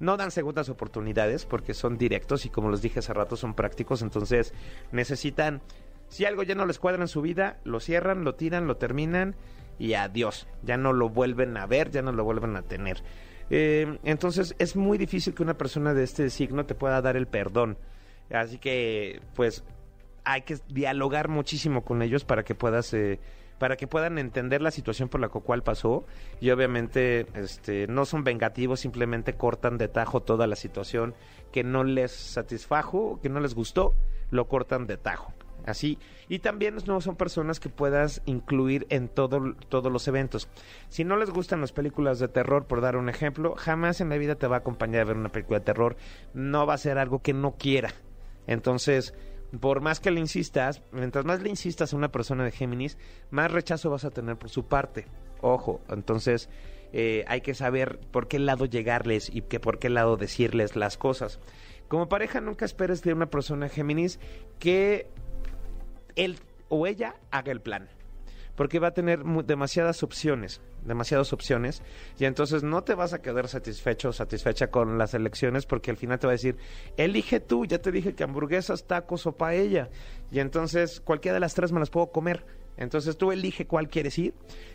No 0.00 0.16
dan 0.16 0.30
segundas 0.30 0.68
oportunidades 0.68 1.44
porque 1.44 1.74
son 1.74 1.98
directos 1.98 2.46
y 2.46 2.50
como 2.50 2.70
les 2.70 2.82
dije 2.82 3.00
hace 3.00 3.12
rato 3.12 3.36
son 3.36 3.54
prácticos, 3.54 4.02
entonces 4.02 4.54
necesitan, 4.92 5.60
si 6.08 6.24
algo 6.24 6.42
ya 6.42 6.54
no 6.54 6.66
les 6.66 6.78
cuadra 6.78 7.02
en 7.02 7.08
su 7.08 7.20
vida, 7.20 7.58
lo 7.64 7.80
cierran, 7.80 8.24
lo 8.24 8.34
tiran, 8.34 8.66
lo 8.66 8.76
terminan 8.76 9.36
y 9.78 9.94
adiós, 9.94 10.46
ya 10.62 10.76
no 10.76 10.92
lo 10.92 11.08
vuelven 11.08 11.56
a 11.56 11.66
ver, 11.66 11.90
ya 11.90 12.02
no 12.02 12.12
lo 12.12 12.24
vuelven 12.24 12.56
a 12.56 12.62
tener. 12.62 13.02
Eh, 13.50 13.98
entonces 14.04 14.54
es 14.58 14.76
muy 14.76 14.98
difícil 14.98 15.34
que 15.34 15.42
una 15.42 15.56
persona 15.56 15.94
de 15.94 16.04
este 16.04 16.30
signo 16.30 16.66
te 16.66 16.74
pueda 16.74 17.00
dar 17.00 17.16
el 17.16 17.26
perdón. 17.26 17.78
Así 18.30 18.58
que, 18.58 19.22
pues, 19.34 19.64
hay 20.24 20.42
que 20.42 20.58
dialogar 20.68 21.28
muchísimo 21.28 21.84
con 21.84 22.02
ellos 22.02 22.24
para 22.24 22.42
que 22.42 22.54
puedas 22.54 22.92
eh, 22.92 23.18
para 23.58 23.76
que 23.76 23.86
puedan 23.86 24.18
entender 24.18 24.62
la 24.62 24.70
situación 24.70 25.08
por 25.08 25.20
la 25.20 25.28
cual 25.28 25.62
pasó 25.62 26.04
y 26.40 26.50
obviamente 26.50 27.26
este 27.34 27.86
no 27.86 28.04
son 28.04 28.24
vengativos 28.24 28.80
simplemente 28.80 29.34
cortan 29.34 29.78
de 29.78 29.88
tajo 29.88 30.20
toda 30.20 30.46
la 30.46 30.54
situación 30.54 31.14
que 31.50 31.64
no 31.64 31.82
les 31.82 32.12
satisfajo 32.12 33.18
que 33.22 33.30
no 33.30 33.40
les 33.40 33.54
gustó 33.54 33.94
lo 34.30 34.48
cortan 34.48 34.86
de 34.86 34.98
tajo 34.98 35.32
así 35.68 35.98
y 36.28 36.40
también 36.40 36.76
no 36.86 37.00
son 37.00 37.16
personas 37.16 37.60
que 37.60 37.68
puedas 37.68 38.22
incluir 38.26 38.86
en 38.90 39.08
todo, 39.08 39.54
todos 39.68 39.92
los 39.92 40.08
eventos 40.08 40.48
si 40.88 41.04
no 41.04 41.16
les 41.16 41.30
gustan 41.30 41.60
las 41.60 41.72
películas 41.72 42.18
de 42.18 42.28
terror 42.28 42.66
por 42.66 42.80
dar 42.80 42.96
un 42.96 43.08
ejemplo 43.08 43.54
jamás 43.56 44.00
en 44.00 44.08
la 44.08 44.16
vida 44.16 44.34
te 44.34 44.46
va 44.46 44.56
a 44.56 44.60
acompañar 44.60 45.02
a 45.02 45.04
ver 45.04 45.16
una 45.16 45.32
película 45.32 45.58
de 45.60 45.64
terror 45.64 45.96
no 46.34 46.66
va 46.66 46.74
a 46.74 46.78
ser 46.78 46.98
algo 46.98 47.22
que 47.22 47.32
no 47.32 47.52
quiera 47.52 47.92
entonces 48.46 49.14
por 49.60 49.80
más 49.80 50.00
que 50.00 50.10
le 50.10 50.20
insistas, 50.20 50.82
mientras 50.92 51.24
más 51.24 51.40
le 51.40 51.48
insistas 51.48 51.92
a 51.92 51.96
una 51.96 52.12
persona 52.12 52.44
de 52.44 52.52
Géminis, 52.52 52.98
más 53.30 53.50
rechazo 53.50 53.90
vas 53.90 54.04
a 54.04 54.10
tener 54.10 54.36
por 54.36 54.50
su 54.50 54.66
parte. 54.66 55.06
Ojo, 55.40 55.80
entonces 55.88 56.50
eh, 56.92 57.24
hay 57.28 57.40
que 57.40 57.54
saber 57.54 57.98
por 58.10 58.28
qué 58.28 58.38
lado 58.38 58.66
llegarles 58.66 59.30
y 59.34 59.42
que 59.42 59.60
por 59.60 59.78
qué 59.78 59.88
lado 59.88 60.16
decirles 60.16 60.76
las 60.76 60.98
cosas. 60.98 61.40
Como 61.88 62.08
pareja 62.08 62.40
nunca 62.40 62.66
esperes 62.66 63.02
de 63.02 63.14
una 63.14 63.30
persona 63.30 63.68
Géminis 63.68 64.20
que 64.58 65.10
él 66.18 66.38
o 66.68 66.86
ella 66.86 67.14
haga 67.30 67.52
el 67.52 67.60
plan. 67.62 67.88
Porque 68.54 68.80
va 68.80 68.88
a 68.88 68.94
tener 68.94 69.22
demasiadas 69.22 70.02
opciones, 70.02 70.60
demasiadas 70.84 71.32
opciones, 71.32 71.80
y 72.18 72.24
entonces 72.24 72.64
no 72.64 72.82
te 72.82 72.94
vas 72.94 73.12
a 73.12 73.22
quedar 73.22 73.46
satisfecho 73.46 74.08
o 74.08 74.12
satisfecha 74.12 74.66
con 74.66 74.98
las 74.98 75.14
elecciones 75.14 75.64
porque 75.64 75.92
al 75.92 75.96
final 75.96 76.18
te 76.18 76.26
va 76.26 76.32
a 76.32 76.34
decir, 76.34 76.56
elige 76.96 77.38
tú, 77.38 77.66
ya 77.66 77.78
te 77.78 77.92
dije 77.92 78.14
que 78.14 78.24
hamburguesas, 78.24 78.84
tacos 78.84 79.26
o 79.26 79.32
paella, 79.32 79.90
y 80.32 80.40
entonces 80.40 81.00
cualquiera 81.00 81.34
de 81.34 81.40
las 81.40 81.54
tres 81.54 81.70
me 81.70 81.78
las 81.78 81.90
puedo 81.90 82.08
comer. 82.08 82.44
Entonces 82.76 83.16
tú 83.16 83.32
elige 83.32 83.66
cuál 83.66 83.88
quieres 83.88 84.18
ir 84.18 84.34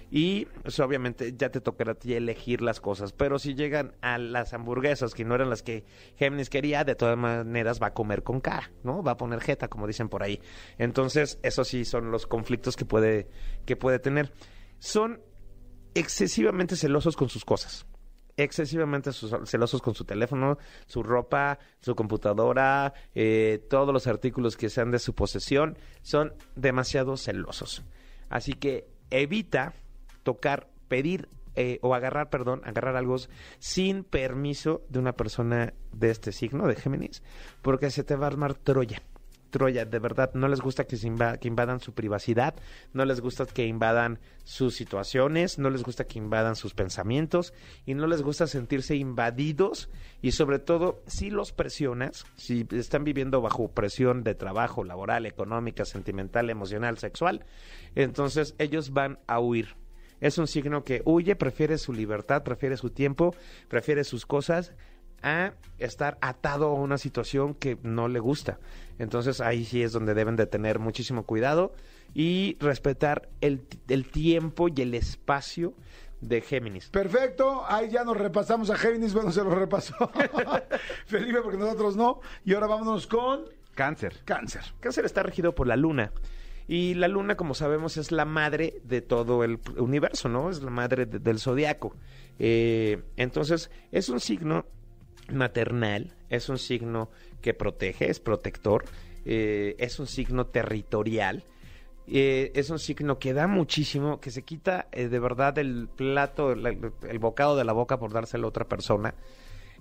y 0.10 0.46
pues, 0.46 0.80
obviamente 0.80 1.34
ya 1.38 1.50
te 1.50 1.62
tocará 1.62 1.94
a 1.94 1.96
ti 1.96 2.14
elegir 2.14 2.62
las 2.62 2.80
cosas. 2.80 3.14
Pero 3.14 3.40
si 3.40 3.56
llegan 3.56 3.96
a 4.02 4.18
las 4.18 4.54
hamburguesas 4.54 5.14
que 5.14 5.26
no 5.26 5.36
eran 5.36 5.50
las 5.50 5.64
que 5.64 5.86
Géminis 6.16 6.50
quería, 6.50 6.84
de 6.84 6.96
todas 6.96 7.18
maneras 7.18 7.82
va 7.82 7.88
a 7.88 7.94
comer 7.94 8.24
con 8.24 8.40
cara, 8.40 8.72
¿no? 8.84 9.04
Va 9.04 9.14
a 9.14 9.18
poner 9.18 9.42
jeta, 9.42 9.68
como 9.68 9.88
dicen 9.88 10.10
por 10.10 10.24
ahí. 10.24 10.42
Entonces, 10.78 11.40
esos 11.44 11.68
sí 11.68 11.86
son 11.86 12.12
los 12.12 12.28
conflictos 12.28 12.76
que 12.76 12.86
puede, 12.86 13.28
que 13.66 13.76
puede 13.76 14.00
tener. 14.00 14.32
Son 14.80 15.22
excesivamente 15.96 16.76
celosos 16.76 17.16
con 17.16 17.30
sus 17.30 17.46
cosas 17.46 17.86
excesivamente 18.38 19.12
celosos 19.12 19.82
con 19.82 19.94
su 19.94 20.06
teléfono, 20.06 20.58
su 20.88 21.04
ropa, 21.04 21.60
su 21.80 21.96
computadora, 21.96 22.94
eh, 23.14 23.66
todos 23.70 23.94
los 23.94 24.08
artículos 24.08 24.58
que 24.58 24.70
sean 24.70 24.92
de 24.92 25.00
su 25.00 25.14
posesión, 25.14 25.78
son 26.02 26.34
demasiado 26.56 27.18
celosos. 27.18 27.84
Así 28.30 28.54
que 28.54 28.88
evita 29.10 29.74
tocar, 30.24 30.70
pedir 30.88 31.30
eh, 31.56 31.78
o 31.82 31.94
agarrar, 31.94 32.30
perdón, 32.30 32.62
agarrar 32.66 32.96
algo 32.96 33.16
sin 33.60 34.04
permiso 34.04 34.84
de 34.90 35.00
una 35.00 35.14
persona 35.14 35.74
de 35.92 36.10
este 36.10 36.32
signo, 36.32 36.68
de 36.68 36.76
Géminis, 36.76 37.22
porque 37.62 37.92
se 37.92 38.04
te 38.04 38.16
va 38.16 38.26
a 38.26 38.30
armar 38.30 38.56
Troya 38.56 39.02
Troya, 39.52 39.86
de 39.86 40.00
verdad, 40.00 40.32
no 40.34 40.48
les 40.48 40.62
gusta 40.62 40.86
que, 40.86 40.98
se 40.98 41.08
inva- 41.08 41.38
que 41.38 41.48
invadan 41.48 41.80
su 41.80 41.94
privacidad, 41.94 42.56
no 42.92 43.06
les 43.06 43.22
gusta 43.22 43.46
que 43.46 43.68
invadan 43.68 44.20
sus 44.44 44.74
situaciones, 44.74 45.60
no 45.60 45.70
les 45.70 45.84
gusta 45.84 46.06
que 46.06 46.18
invadan 46.18 46.56
sus 46.56 46.74
pensamientos 46.74 47.54
y 47.86 47.94
no 47.94 48.08
les 48.08 48.24
gusta 48.24 48.48
sentirse 48.48 48.96
invadidos 48.96 49.92
y 50.24 50.32
sobre 50.32 50.58
todo 50.58 51.04
si 51.06 51.30
los 51.30 51.52
presionas, 51.52 52.26
si 52.36 52.66
están 52.72 53.04
viviendo 53.04 53.42
bajo 53.42 53.70
presión 53.70 54.24
de 54.24 54.34
trabajo, 54.34 54.84
laboral, 54.84 55.28
económica, 55.28 55.86
sentimental, 55.86 56.50
emocional, 56.50 56.98
sexual, 56.98 57.46
entonces 57.94 58.56
ellos 58.58 58.90
van 58.92 59.20
a 59.28 59.40
huir. 59.40 59.76
Es 60.24 60.38
un 60.38 60.48
signo 60.48 60.86
que 60.86 61.02
huye, 61.04 61.36
prefiere 61.36 61.78
su 61.78 61.92
libertad, 61.92 62.44
prefiere 62.44 62.78
su 62.78 62.90
tiempo, 62.90 63.36
prefiere 63.68 64.06
sus 64.06 64.26
cosas 64.26 64.74
a 65.22 65.52
estar 65.80 66.18
atado 66.22 66.68
a 66.68 66.74
una 66.76 66.98
situación 66.98 67.54
que 67.54 67.78
no 67.84 68.08
le 68.08 68.22
gusta. 68.22 68.58
Entonces 69.00 69.42
ahí 69.42 69.66
sí 69.66 69.84
es 69.84 69.92
donde 69.92 70.14
deben 70.14 70.38
de 70.38 70.46
tener 70.46 70.80
muchísimo 70.80 71.26
cuidado 71.26 71.74
y 72.14 72.56
respetar 72.62 73.28
el, 73.42 73.68
el 73.90 74.10
tiempo 74.10 74.70
y 74.74 74.82
el 74.82 74.94
espacio 74.94 75.74
de 76.22 76.40
Géminis. 76.40 76.88
Perfecto, 76.88 77.66
ahí 77.68 77.90
ya 77.90 78.06
nos 78.06 78.16
repasamos 78.16 78.70
a 78.70 78.78
Géminis, 78.78 79.14
bueno, 79.14 79.30
se 79.30 79.44
lo 79.44 79.54
repasó 79.54 79.94
Felipe 81.06 81.42
porque 81.42 81.58
nosotros 81.58 81.98
no. 81.98 82.22
Y 82.46 82.54
ahora 82.54 82.68
vámonos 82.68 83.08
con 83.08 83.44
Cáncer. 83.76 84.22
cáncer. 84.24 84.62
Cáncer 84.80 85.04
está 85.04 85.22
regido 85.22 85.54
por 85.54 85.68
la 85.68 85.76
luna. 85.76 86.14
Y 86.68 86.94
la 86.94 87.08
luna, 87.08 87.36
como 87.36 87.54
sabemos, 87.54 87.98
es 87.98 88.12
la 88.12 88.26
madre 88.26 88.82
de 88.84 89.02
todo 89.02 89.44
el 89.44 89.60
universo, 89.78 90.30
¿no? 90.30 90.50
Es 90.50 90.62
la 90.64 90.70
madre 90.72 91.06
de- 91.06 91.20
del 91.20 91.40
zodiaco. 91.40 91.96
Eh, 92.40 93.02
entonces, 93.18 93.70
es 93.92 94.10
un 94.10 94.20
signo 94.20 94.66
maternal, 95.32 96.16
es 96.30 96.50
un 96.50 96.58
signo 96.58 97.10
que 97.42 97.54
protege, 97.54 98.10
es 98.10 98.20
protector, 98.20 98.86
eh, 99.26 99.76
es 99.80 100.00
un 100.00 100.08
signo 100.08 100.46
territorial. 100.48 101.44
eh, 102.06 102.52
es 102.54 102.70
un 102.70 102.80
signo 102.80 103.18
que 103.18 103.32
da 103.32 103.48
muchísimo, 103.48 104.20
que 104.20 104.30
se 104.30 104.42
quita 104.44 104.88
eh, 104.92 105.08
de 105.08 105.20
verdad 105.20 105.58
el 105.58 105.88
plato, 105.88 106.54
la- 106.54 106.72
el 107.08 107.20
bocado 107.20 107.56
de 107.56 107.64
la 107.64 107.72
boca 107.72 107.98
por 107.98 108.12
dárselo 108.12 108.48
a 108.48 108.50
otra 108.50 108.68
persona. 108.68 109.16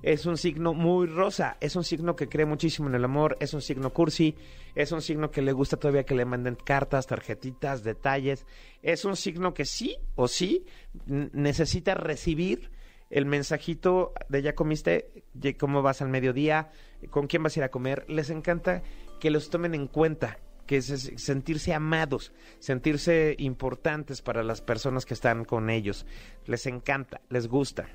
Es 0.02 0.26
un 0.26 0.36
signo 0.36 0.74
muy 0.74 1.06
rosa, 1.06 1.56
es 1.60 1.76
un 1.76 1.84
signo 1.84 2.16
que 2.16 2.28
cree 2.28 2.44
muchísimo 2.44 2.88
en 2.88 2.96
el 2.96 3.04
amor, 3.04 3.36
es 3.38 3.54
un 3.54 3.62
signo 3.62 3.92
cursi, 3.92 4.34
es 4.74 4.90
un 4.90 5.00
signo 5.00 5.30
que 5.30 5.42
le 5.42 5.52
gusta 5.52 5.76
todavía 5.76 6.04
que 6.04 6.16
le 6.16 6.24
manden 6.24 6.56
cartas, 6.56 7.06
tarjetitas, 7.06 7.84
detalles. 7.84 8.44
Es 8.82 9.04
un 9.04 9.16
signo 9.16 9.54
que 9.54 9.64
sí 9.64 9.96
o 10.16 10.26
sí 10.26 10.66
necesita 11.06 11.94
recibir 11.94 12.70
el 13.10 13.26
mensajito 13.26 14.12
de 14.28 14.42
ya 14.42 14.54
comiste, 14.54 15.24
Ya 15.34 15.56
cómo 15.56 15.82
vas 15.82 16.02
al 16.02 16.08
mediodía, 16.08 16.72
con 17.10 17.26
quién 17.26 17.42
vas 17.42 17.56
a 17.56 17.60
ir 17.60 17.64
a 17.64 17.70
comer. 17.70 18.04
Les 18.08 18.30
encanta 18.30 18.82
que 19.20 19.30
los 19.30 19.50
tomen 19.50 19.74
en 19.74 19.86
cuenta, 19.86 20.38
que 20.66 20.78
es 20.78 21.12
sentirse 21.16 21.74
amados, 21.74 22.32
sentirse 22.58 23.36
importantes 23.38 24.22
para 24.22 24.42
las 24.42 24.62
personas 24.62 25.04
que 25.04 25.14
están 25.14 25.44
con 25.44 25.70
ellos. 25.70 26.06
Les 26.46 26.66
encanta, 26.66 27.20
les 27.28 27.46
gusta. 27.46 27.86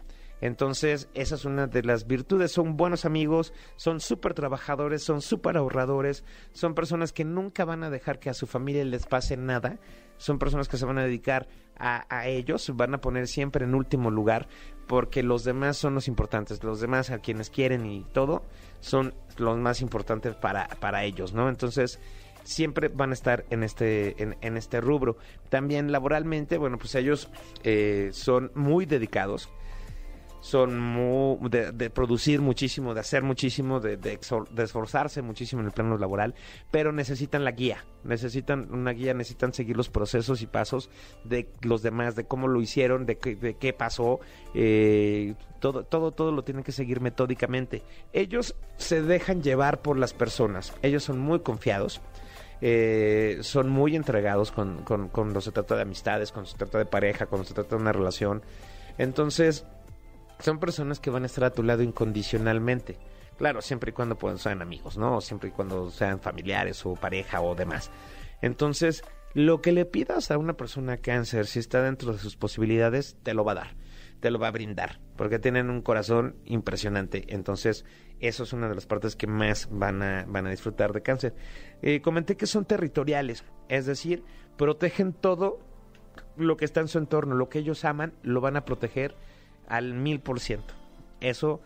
Entonces, 0.42 1.10
esa 1.14 1.36
es 1.36 1.46
una 1.46 1.68
de 1.68 1.84
las 1.84 2.08
virtudes. 2.08 2.52
Son 2.52 2.78
buenos 2.78 3.06
amigos, 3.06 3.54
son 3.76 4.00
súper 4.00 4.34
trabajadores, 4.34 5.04
son 5.04 5.22
súper 5.22 5.58
ahorradores, 5.58 6.24
son 6.52 6.76
personas 6.76 7.12
que 7.12 7.26
nunca 7.26 7.66
van 7.66 7.84
a 7.84 7.90
dejar 7.90 8.20
que 8.20 8.30
a 8.30 8.34
su 8.34 8.46
familia 8.46 8.86
les 8.86 9.06
pase 9.06 9.38
nada. 9.38 9.80
Son 10.18 10.40
personas 10.40 10.68
que 10.68 10.78
se 10.78 10.86
van 10.86 10.98
a 10.98 11.04
dedicar 11.04 11.48
a, 11.80 12.28
ellos, 12.28 12.72
van 12.76 12.96
a 12.96 13.02
poner 13.02 13.28
siempre 13.28 13.64
en 13.64 13.76
último 13.76 14.10
lugar, 14.10 14.48
porque 14.88 15.22
los 15.22 15.44
demás 15.44 15.78
son 15.78 15.94
los 15.94 16.08
importantes. 16.08 16.64
Los 16.64 16.82
demás 16.82 17.12
a 17.12 17.20
quienes 17.20 17.52
quieren 17.52 17.86
y 17.86 18.04
todo 18.14 18.44
son 18.80 19.14
los 19.38 19.58
más 19.58 19.82
importantes 19.82 20.36
para, 20.36 20.68
para 20.80 21.04
ellos, 21.04 21.34
¿no? 21.34 21.50
Entonces, 21.50 22.00
siempre 22.44 22.88
van 22.88 23.12
a 23.12 23.14
estar 23.14 23.46
en 23.52 23.62
este, 23.62 24.22
en, 24.24 24.38
en 24.42 24.58
este 24.58 24.82
rubro. 24.82 25.18
También 25.50 25.92
laboralmente, 25.92 26.58
bueno, 26.58 26.80
pues 26.80 26.96
ellos 26.96 27.30
eh, 27.64 28.10
son 28.12 28.52
muy 28.56 28.88
dedicados 28.88 29.50
son 30.40 30.80
muy, 30.80 31.50
de, 31.50 31.72
de 31.72 31.90
producir 31.90 32.42
muchísimo, 32.42 32.94
de 32.94 33.00
hacer 33.00 33.24
muchísimo, 33.24 33.80
de, 33.80 34.20
esforzarse 34.58 35.22
muchísimo 35.22 35.62
en 35.62 35.68
el 35.68 35.74
plano 35.74 35.98
laboral, 35.98 36.36
pero 36.72 36.92
necesitan 36.92 37.44
la 37.44 37.52
guía, 37.52 37.86
necesitan 38.04 38.68
una 38.72 38.92
guía, 38.92 39.14
necesitan 39.14 39.54
seguir 39.54 39.76
los 39.76 39.90
procesos 39.90 40.42
y 40.42 40.48
pasos 40.48 40.90
de 41.24 41.50
los 41.62 41.82
demás, 41.82 42.16
de 42.16 42.26
cómo 42.26 42.48
lo 42.48 42.62
hicieron, 42.62 43.06
de 43.06 43.18
qué, 43.18 43.56
qué 43.60 43.74
pasó, 43.74 44.20
eh, 44.54 45.34
todo, 45.60 45.84
todo, 45.84 46.12
todo 46.12 46.32
lo 46.32 46.44
tienen 46.44 46.64
que 46.64 46.72
seguir 46.72 47.02
metódicamente. 47.02 47.84
Ellos 48.14 48.56
se 48.78 49.02
dejan 49.02 49.42
llevar 49.42 49.82
por 49.82 49.98
las 49.98 50.14
personas, 50.14 50.74
ellos 50.82 51.04
son 51.04 51.20
muy 51.20 51.40
confiados. 51.40 52.02
eh, 52.62 53.38
son 53.42 53.70
muy 53.70 53.96
entregados 53.96 54.52
con, 54.52 54.84
con, 54.84 55.10
cuando 55.10 55.42
se 55.42 55.52
trata 55.52 55.76
de 55.76 55.84
amistades, 55.84 56.32
cuando 56.32 56.50
se 56.50 56.58
trata 56.58 56.80
de 56.80 56.86
pareja, 56.86 57.28
cuando 57.28 57.48
se 57.48 57.54
trata 57.54 57.76
de 57.76 57.82
una 57.82 57.92
relación. 57.92 58.42
Entonces, 58.98 59.66
son 60.40 60.60
personas 60.60 61.00
que 61.00 61.10
van 61.10 61.24
a 61.24 61.28
estar 61.28 61.44
a 61.44 61.52
tu 61.52 61.64
lado 61.64 61.84
incondicionalmente. 61.84 62.98
Claro, 63.38 63.62
siempre 63.62 63.92
y 63.92 63.94
cuando 63.94 64.18
pues, 64.18 64.42
sean 64.42 64.62
amigos, 64.62 64.98
¿no? 64.98 65.22
Siempre 65.22 65.50
y 65.50 65.52
cuando 65.52 65.92
sean 65.92 66.20
familiares 66.20 66.86
o 66.86 66.96
pareja 66.96 67.42
o 67.42 67.56
demás. 67.56 67.92
Entonces, 68.42 69.04
lo 69.34 69.62
que 69.62 69.72
le 69.72 69.86
pidas 69.86 70.32
a 70.32 70.38
una 70.38 70.54
persona 70.54 70.98
cáncer, 70.98 71.46
si 71.46 71.60
está 71.60 71.82
dentro 71.82 72.14
de 72.14 72.20
sus 72.20 72.36
posibilidades, 72.36 73.18
te 73.24 73.34
lo 73.34 73.44
va 73.44 73.52
a 73.52 73.56
dar, 73.56 73.76
te 74.20 74.32
lo 74.32 74.40
va 74.40 74.48
a 74.48 74.52
brindar, 74.52 75.00
porque 75.16 75.38
tienen 75.38 75.70
un 75.70 75.82
corazón 75.82 76.36
impresionante. 76.46 77.26
Entonces, 77.28 77.86
eso 78.20 78.44
es 78.44 78.54
una 78.54 78.68
de 78.68 78.76
las 78.76 78.88
partes 78.88 79.16
que 79.16 79.28
más 79.28 79.68
van 79.72 80.02
a, 80.02 80.26
van 80.28 80.48
a 80.48 80.50
disfrutar 80.50 80.92
de 80.94 81.04
cáncer. 81.04 81.36
Eh, 81.84 82.02
comenté 82.02 82.36
que 82.38 82.48
son 82.48 82.66
territoriales, 82.66 83.44
es 83.70 83.86
decir, 83.86 84.24
protegen 84.58 85.14
todo 85.14 85.60
lo 86.36 86.58
que 86.58 86.66
está 86.66 86.80
en 86.80 86.88
su 86.88 86.98
entorno, 86.98 87.36
lo 87.36 87.50
que 87.50 87.60
ellos 87.60 87.86
aman, 87.86 88.14
lo 88.24 88.42
van 88.42 88.58
a 88.58 88.66
proteger 88.66 89.16
al 89.68 89.94
mil 89.94 90.20
por 90.20 90.40
ciento. 90.40 90.74
Eso 91.20 91.62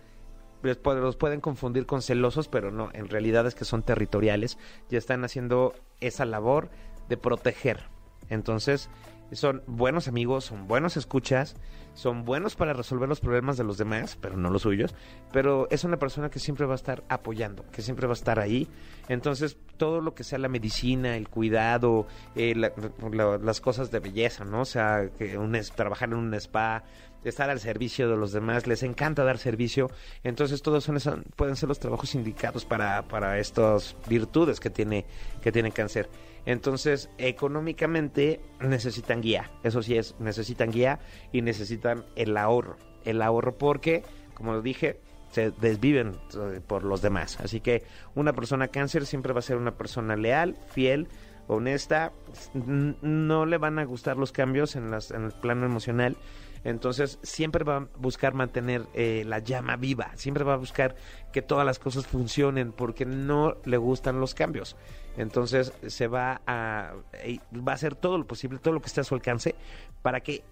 los 0.63 1.15
pueden 1.15 1.41
confundir 1.41 1.85
con 1.85 2.01
celosos, 2.01 2.47
pero 2.47 2.71
no, 2.71 2.89
en 2.93 3.09
realidad 3.09 3.47
es 3.47 3.55
que 3.55 3.65
son 3.65 3.83
territoriales, 3.83 4.57
ya 4.89 4.97
están 4.97 5.23
haciendo 5.23 5.73
esa 5.99 6.25
labor 6.25 6.69
de 7.09 7.17
proteger. 7.17 7.83
Entonces, 8.29 8.89
son 9.31 9.63
buenos 9.67 10.07
amigos, 10.07 10.45
son 10.45 10.67
buenos 10.67 10.97
escuchas, 10.97 11.55
son 11.93 12.23
buenos 12.25 12.55
para 12.55 12.73
resolver 12.73 13.07
los 13.09 13.19
problemas 13.19 13.57
de 13.57 13.63
los 13.63 13.77
demás, 13.77 14.17
pero 14.21 14.37
no 14.37 14.49
los 14.49 14.61
suyos, 14.61 14.93
pero 15.31 15.67
es 15.71 15.83
una 15.83 15.97
persona 15.97 16.29
que 16.29 16.39
siempre 16.39 16.65
va 16.65 16.73
a 16.73 16.75
estar 16.75 17.03
apoyando, 17.09 17.65
que 17.71 17.81
siempre 17.81 18.07
va 18.07 18.13
a 18.13 18.15
estar 18.15 18.39
ahí. 18.39 18.67
Entonces, 19.09 19.57
todo 19.77 19.99
lo 20.01 20.13
que 20.15 20.23
sea 20.23 20.39
la 20.39 20.47
medicina, 20.47 21.17
el 21.17 21.27
cuidado, 21.27 22.07
eh, 22.35 22.53
la- 22.55 22.71
la- 23.11 23.37
las 23.37 23.59
cosas 23.61 23.91
de 23.91 23.99
belleza, 23.99 24.45
¿no? 24.45 24.61
O 24.61 24.65
sea, 24.65 25.09
que 25.17 25.37
un 25.37 25.57
trabajar 25.75 26.09
en 26.09 26.15
un 26.15 26.33
spa, 26.35 26.83
estar 27.23 27.49
al 27.49 27.59
servicio 27.59 28.09
de 28.09 28.17
los 28.17 28.31
demás, 28.31 28.65
les 28.67 28.81
encanta 28.83 29.23
dar 29.23 29.37
servicio, 29.37 29.91
entonces 30.23 30.61
todos 30.61 30.83
son 30.83 30.97
esa- 30.97 31.17
pueden 31.35 31.55
ser 31.55 31.69
los 31.69 31.79
trabajos 31.79 32.15
indicados 32.15 32.65
para, 32.65 33.03
para 33.03 33.37
estas 33.37 33.95
virtudes 34.07 34.59
que 34.59 34.69
tiene, 34.69 35.05
que 35.41 35.51
tiene 35.51 35.71
cáncer. 35.71 36.09
Entonces, 36.45 37.09
económicamente 37.17 38.41
necesitan 38.59 39.21
guía, 39.21 39.51
eso 39.63 39.83
sí 39.83 39.97
es, 39.97 40.15
necesitan 40.19 40.71
guía 40.71 40.99
y 41.31 41.41
necesitan 41.41 42.05
el 42.15 42.35
ahorro, 42.37 42.77
el 43.05 43.21
ahorro 43.21 43.57
porque, 43.57 44.03
como 44.33 44.61
dije, 44.61 44.99
se 45.31 45.51
desviven 45.51 46.17
eh, 46.35 46.61
por 46.65 46.83
los 46.83 47.01
demás. 47.01 47.39
Así 47.39 47.61
que 47.61 47.83
una 48.15 48.33
persona 48.33 48.67
cáncer 48.67 49.05
siempre 49.05 49.33
va 49.33 49.39
a 49.39 49.43
ser 49.43 49.57
una 49.57 49.77
persona 49.77 50.15
leal, 50.15 50.57
fiel, 50.69 51.07
honesta, 51.47 52.11
no 52.53 53.45
le 53.45 53.57
van 53.57 53.79
a 53.79 53.85
gustar 53.85 54.17
los 54.17 54.31
cambios 54.31 54.75
en, 54.75 54.91
las, 54.91 55.11
en 55.11 55.25
el 55.25 55.31
plano 55.31 55.65
emocional. 55.65 56.17
Entonces 56.63 57.19
siempre 57.23 57.63
va 57.63 57.77
a 57.77 57.87
buscar 57.97 58.33
mantener 58.33 58.85
eh, 58.93 59.23
la 59.25 59.39
llama 59.39 59.75
viva, 59.77 60.11
siempre 60.15 60.43
va 60.43 60.53
a 60.53 60.57
buscar 60.57 60.95
que 61.31 61.41
todas 61.41 61.65
las 61.65 61.79
cosas 61.79 62.05
funcionen 62.05 62.71
porque 62.71 63.05
no 63.05 63.57
le 63.65 63.77
gustan 63.77 64.19
los 64.19 64.33
cambios. 64.33 64.75
Entonces 65.17 65.73
se 65.87 66.07
va 66.07 66.41
a, 66.45 66.93
eh, 67.13 67.39
va 67.55 67.71
a 67.71 67.75
hacer 67.75 67.95
todo 67.95 68.17
lo 68.17 68.27
posible, 68.27 68.59
todo 68.59 68.73
lo 68.73 68.81
que 68.81 68.87
esté 68.87 69.01
a 69.01 69.03
su 69.03 69.15
alcance 69.15 69.55
para 70.01 70.21
que 70.21 70.43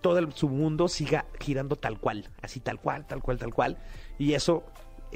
todo 0.00 0.18
el, 0.18 0.32
su 0.32 0.48
mundo 0.48 0.88
siga 0.88 1.26
girando 1.40 1.76
tal 1.76 1.98
cual, 1.98 2.30
así 2.42 2.60
tal 2.60 2.78
cual, 2.78 3.06
tal 3.06 3.22
cual, 3.22 3.38
tal 3.38 3.52
cual. 3.52 3.78
Y 4.18 4.34
eso 4.34 4.64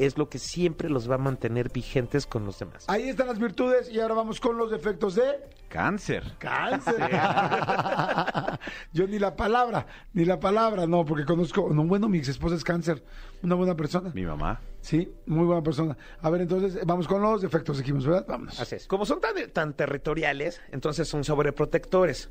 es 0.04 0.16
lo 0.16 0.28
que 0.28 0.38
siempre 0.38 0.88
los 0.88 1.11
va 1.11 1.16
a 1.16 1.19
mantener 1.19 1.71
vigentes 1.71 2.26
con 2.26 2.45
los 2.47 2.59
demás. 2.59 2.85
Ahí 2.88 3.09
están 3.09 3.26
las 3.26 3.38
virtudes 3.38 3.90
y 3.90 4.00
ahora 4.00 4.14
vamos 4.14 4.40
con 4.40 4.57
los 4.57 4.71
defectos 4.71 5.14
de 5.14 5.50
Cáncer. 5.69 6.25
cáncer. 6.38 6.97
Yo 8.92 9.07
ni 9.07 9.21
la 9.21 9.37
palabra, 9.37 9.87
ni 10.12 10.25
la 10.25 10.40
palabra, 10.40 10.87
no, 10.87 11.04
porque 11.04 11.25
conozco, 11.25 11.69
no, 11.73 11.85
bueno, 11.85 12.09
mi 12.09 12.19
ex 12.19 12.28
esposa 12.28 12.57
es 12.57 12.64
cáncer, 12.64 13.04
una 13.42 13.54
buena 13.54 13.76
persona. 13.76 14.11
Mi 14.12 14.26
mamá. 14.26 14.61
Sí, 14.80 15.12
muy 15.26 15.45
buena 15.45 15.62
persona. 15.62 15.97
A 16.23 16.30
ver, 16.30 16.40
entonces, 16.40 16.78
vamos 16.85 17.07
con 17.07 17.23
los 17.23 17.42
defectos, 17.42 17.78
dijimos, 17.78 18.04
¿verdad? 18.04 18.26
Vámonos. 18.26 18.59
Así 18.59 18.76
es. 18.76 18.87
Como 18.88 19.07
son 19.07 19.21
tan, 19.21 19.35
tan 19.52 19.75
territoriales, 19.75 20.61
entonces 20.73 21.07
son 21.07 21.23
sobreprotectores 21.23 22.30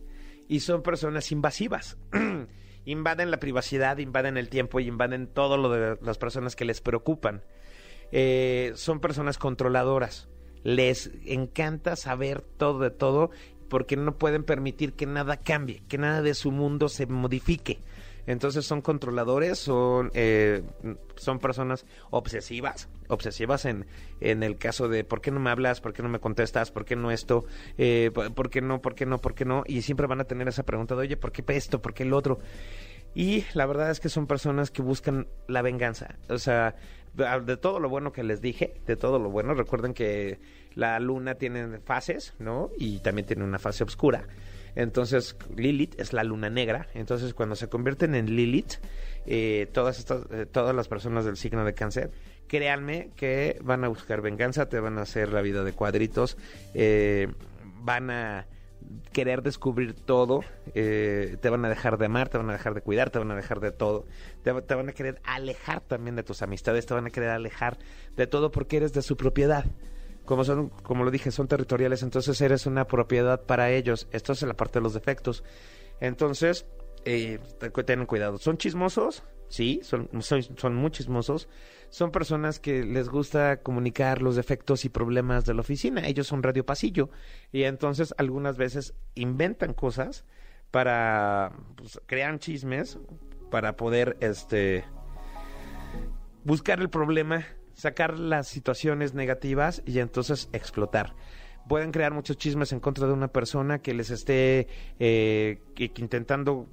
y 0.50 0.60
son 0.60 0.82
personas 0.82 1.32
invasivas. 1.32 1.98
invaden 2.86 3.32
la 3.32 3.40
privacidad, 3.40 3.98
invaden 3.98 4.38
el 4.38 4.50
tiempo 4.50 4.80
y 4.80 4.88
invaden 4.88 5.28
todo 5.28 5.58
lo 5.58 5.70
de 5.70 5.98
las 6.02 6.18
personas 6.18 6.56
que 6.56 6.66
les 6.66 6.82
preocupan. 6.82 7.44
Eh, 8.12 8.72
son 8.76 9.00
personas 9.00 9.38
controladoras. 9.38 10.30
Les 10.64 11.12
encanta 11.26 11.96
saber 11.96 12.42
todo 12.42 12.80
de 12.80 12.92
todo 12.92 13.32
porque 13.70 13.96
no 13.96 14.18
pueden 14.18 14.44
permitir 14.44 14.94
que 14.94 15.06
nada 15.06 15.38
cambie, 15.38 15.84
que 15.88 15.98
nada 15.98 16.22
de 16.22 16.34
su 16.34 16.52
mundo 16.52 16.90
se 16.90 17.06
modifique. 17.06 17.80
Entonces 18.30 18.64
son 18.64 18.84
controladores, 18.84 19.58
son, 19.58 20.12
eh, 20.14 20.62
son 21.16 21.40
personas 21.40 21.88
obsesivas, 22.12 22.88
obsesivas 23.08 23.66
en, 23.66 23.88
en 24.22 24.44
el 24.44 24.58
caso 24.60 24.88
de 24.88 25.04
por 25.04 25.20
qué 25.20 25.32
no 25.32 25.40
me 25.40 25.50
hablas, 25.50 25.82
por 25.82 25.94
qué 25.94 26.04
no 26.04 26.10
me 26.10 26.20
contestas, 26.20 26.70
por 26.70 26.86
qué 26.86 26.96
no 26.96 27.10
esto, 27.10 27.46
eh, 27.80 28.12
por 28.14 28.52
qué 28.52 28.62
no, 28.62 28.84
por 28.84 28.94
qué 28.94 29.08
no, 29.08 29.18
por 29.18 29.34
qué 29.34 29.46
no, 29.46 29.64
y 29.66 29.82
siempre 29.82 30.06
van 30.06 30.22
a 30.22 30.26
tener 30.26 30.48
esa 30.48 30.62
pregunta 30.62 30.94
de, 30.94 31.02
oye, 31.02 31.18
¿por 31.18 31.32
qué 31.32 31.44
esto, 31.58 31.82
por 31.82 31.96
qué 31.96 32.04
el 32.04 32.14
otro? 32.14 32.38
Y 33.16 33.46
la 33.56 33.66
verdad 33.66 33.90
es 33.90 34.00
que 34.00 34.10
son 34.10 34.28
personas 34.28 34.70
que 34.70 34.84
buscan 34.84 35.28
la 35.48 35.64
venganza. 35.64 36.20
O 36.30 36.38
sea, 36.38 36.76
de, 37.16 37.26
de 37.42 37.58
todo 37.58 37.80
lo 37.80 37.90
bueno 37.90 38.12
que 38.12 38.24
les 38.24 38.42
dije, 38.42 38.80
de 38.86 38.96
todo 38.96 39.18
lo 39.18 39.32
bueno, 39.32 39.56
recuerden 39.56 39.96
que 39.96 40.40
la 40.76 41.00
luna 41.00 41.34
tiene 41.34 41.80
fases, 41.80 42.36
¿no? 42.38 42.70
Y 42.78 43.00
también 43.00 43.26
tiene 43.26 43.44
una 43.44 43.58
fase 43.58 43.84
oscura. 43.84 44.28
Entonces, 44.80 45.36
Lilith 45.58 46.00
es 46.00 46.14
la 46.14 46.24
luna 46.24 46.50
negra. 46.50 46.88
Entonces, 46.94 47.34
cuando 47.34 47.56
se 47.58 47.68
convierten 47.68 48.16
en 48.16 48.34
Lilith, 48.34 48.76
eh, 49.26 49.68
todas, 49.74 50.00
estas, 50.00 50.26
eh, 50.32 50.46
todas 50.46 50.74
las 50.74 50.88
personas 50.88 51.26
del 51.26 51.36
signo 51.36 51.66
de 51.66 51.74
cáncer, 51.74 52.12
créanme 52.48 53.12
que 53.18 53.60
van 53.62 53.84
a 53.84 53.90
buscar 53.90 54.22
venganza, 54.22 54.70
te 54.70 54.80
van 54.80 54.98
a 54.98 55.02
hacer 55.02 55.34
la 55.34 55.42
vida 55.42 55.66
de 55.66 55.74
cuadritos, 55.74 56.38
eh, 56.74 57.28
van 57.82 58.10
a 58.10 58.48
querer 59.12 59.42
descubrir 59.42 59.96
todo, 59.96 60.46
eh, 60.74 61.36
te 61.42 61.50
van 61.50 61.66
a 61.66 61.70
dejar 61.70 61.98
de 61.98 62.06
amar, 62.06 62.30
te 62.30 62.38
van 62.38 62.50
a 62.50 62.54
dejar 62.54 62.74
de 62.74 62.80
cuidar, 62.80 63.10
te 63.10 63.20
van 63.20 63.32
a 63.32 63.36
dejar 63.36 63.60
de 63.60 63.74
todo, 63.74 64.06
te, 64.44 64.54
te, 64.62 64.76
van 64.76 64.88
a 64.88 64.94
querer 64.94 65.20
alejar 65.26 65.82
también 65.82 66.16
de 66.16 66.24
tus 66.24 66.42
amistades, 66.42 66.86
te 66.86 66.94
van 66.94 67.06
a 67.06 67.10
querer 67.10 67.32
alejar 67.32 67.78
de 68.16 68.28
todo 68.28 68.50
porque 68.50 68.78
eres 68.78 68.94
de 68.94 69.02
su 69.02 69.18
propiedad. 69.18 69.66
Como 70.30 70.44
son, 70.44 70.70
como 70.84 71.04
lo 71.04 71.10
dije, 71.10 71.32
son 71.32 71.48
territoriales, 71.48 72.04
entonces 72.04 72.40
eres 72.40 72.68
una 72.68 72.86
propiedad 72.86 73.42
para 73.48 73.72
ellos. 73.72 74.08
Esto 74.12 74.34
es 74.34 74.44
la 74.44 74.54
parte 74.54 74.78
de 74.78 74.84
los 74.84 74.94
defectos. 74.94 75.44
Entonces, 76.00 76.68
eh, 77.04 77.40
ten 77.84 78.06
cuidado. 78.06 78.38
¿Son 78.38 78.56
chismosos? 78.56 79.24
Sí, 79.48 79.80
son, 79.82 80.08
son, 80.22 80.76
muy 80.76 80.92
chismosos. 80.92 81.50
Son 81.90 82.12
personas 82.12 82.60
que 82.60 82.84
les 82.84 83.10
gusta 83.10 83.64
comunicar 83.64 84.22
los 84.22 84.36
defectos 84.36 84.86
y 84.86 84.90
problemas 84.90 85.46
de 85.46 85.56
la 85.56 85.62
oficina. 85.62 86.06
Ellos 86.08 86.28
son 86.28 86.44
radio 86.44 86.64
pasillo. 86.64 87.10
Y 87.52 87.64
entonces 87.64 88.14
algunas 88.20 88.56
veces 88.56 88.94
inventan 89.16 89.74
cosas 89.74 90.26
para 90.70 91.54
pues, 91.76 92.00
crear 92.06 92.38
chismes, 92.38 93.00
para 93.50 93.76
poder 93.76 94.16
este 94.20 94.86
buscar 96.44 96.82
el 96.82 96.92
problema, 96.92 97.48
sacar 97.80 98.20
las 98.20 98.48
situaciones 98.48 99.14
negativas 99.14 99.82
y 99.86 100.00
entonces 100.00 100.50
explotar 100.52 101.16
pueden 101.68 101.92
crear 101.92 102.14
muchos 102.14 102.38
chismes 102.38 102.74
en 102.74 102.80
contra 102.80 103.08
de 103.08 103.14
una 103.14 103.30
persona 103.30 103.80
que 103.80 103.94
les 103.94 104.10
esté 104.10 104.68
eh, 105.00 105.62
que, 105.76 105.92
intentando 105.98 106.68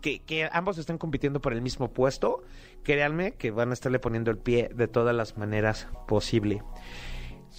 que, 0.00 0.20
que, 0.20 0.48
ambos 0.52 0.78
estén 0.78 0.98
compitiendo 0.98 1.40
por 1.40 1.52
el 1.52 1.62
mismo 1.62 1.92
puesto, 1.92 2.42
créanme 2.82 3.32
que 3.32 3.50
van 3.50 3.70
a 3.70 3.72
estarle 3.72 3.98
poniendo 3.98 4.30
el 4.30 4.38
pie 4.38 4.68
de 4.74 4.88
todas 4.88 5.14
las 5.14 5.36
maneras 5.36 5.88
posible. 6.06 6.62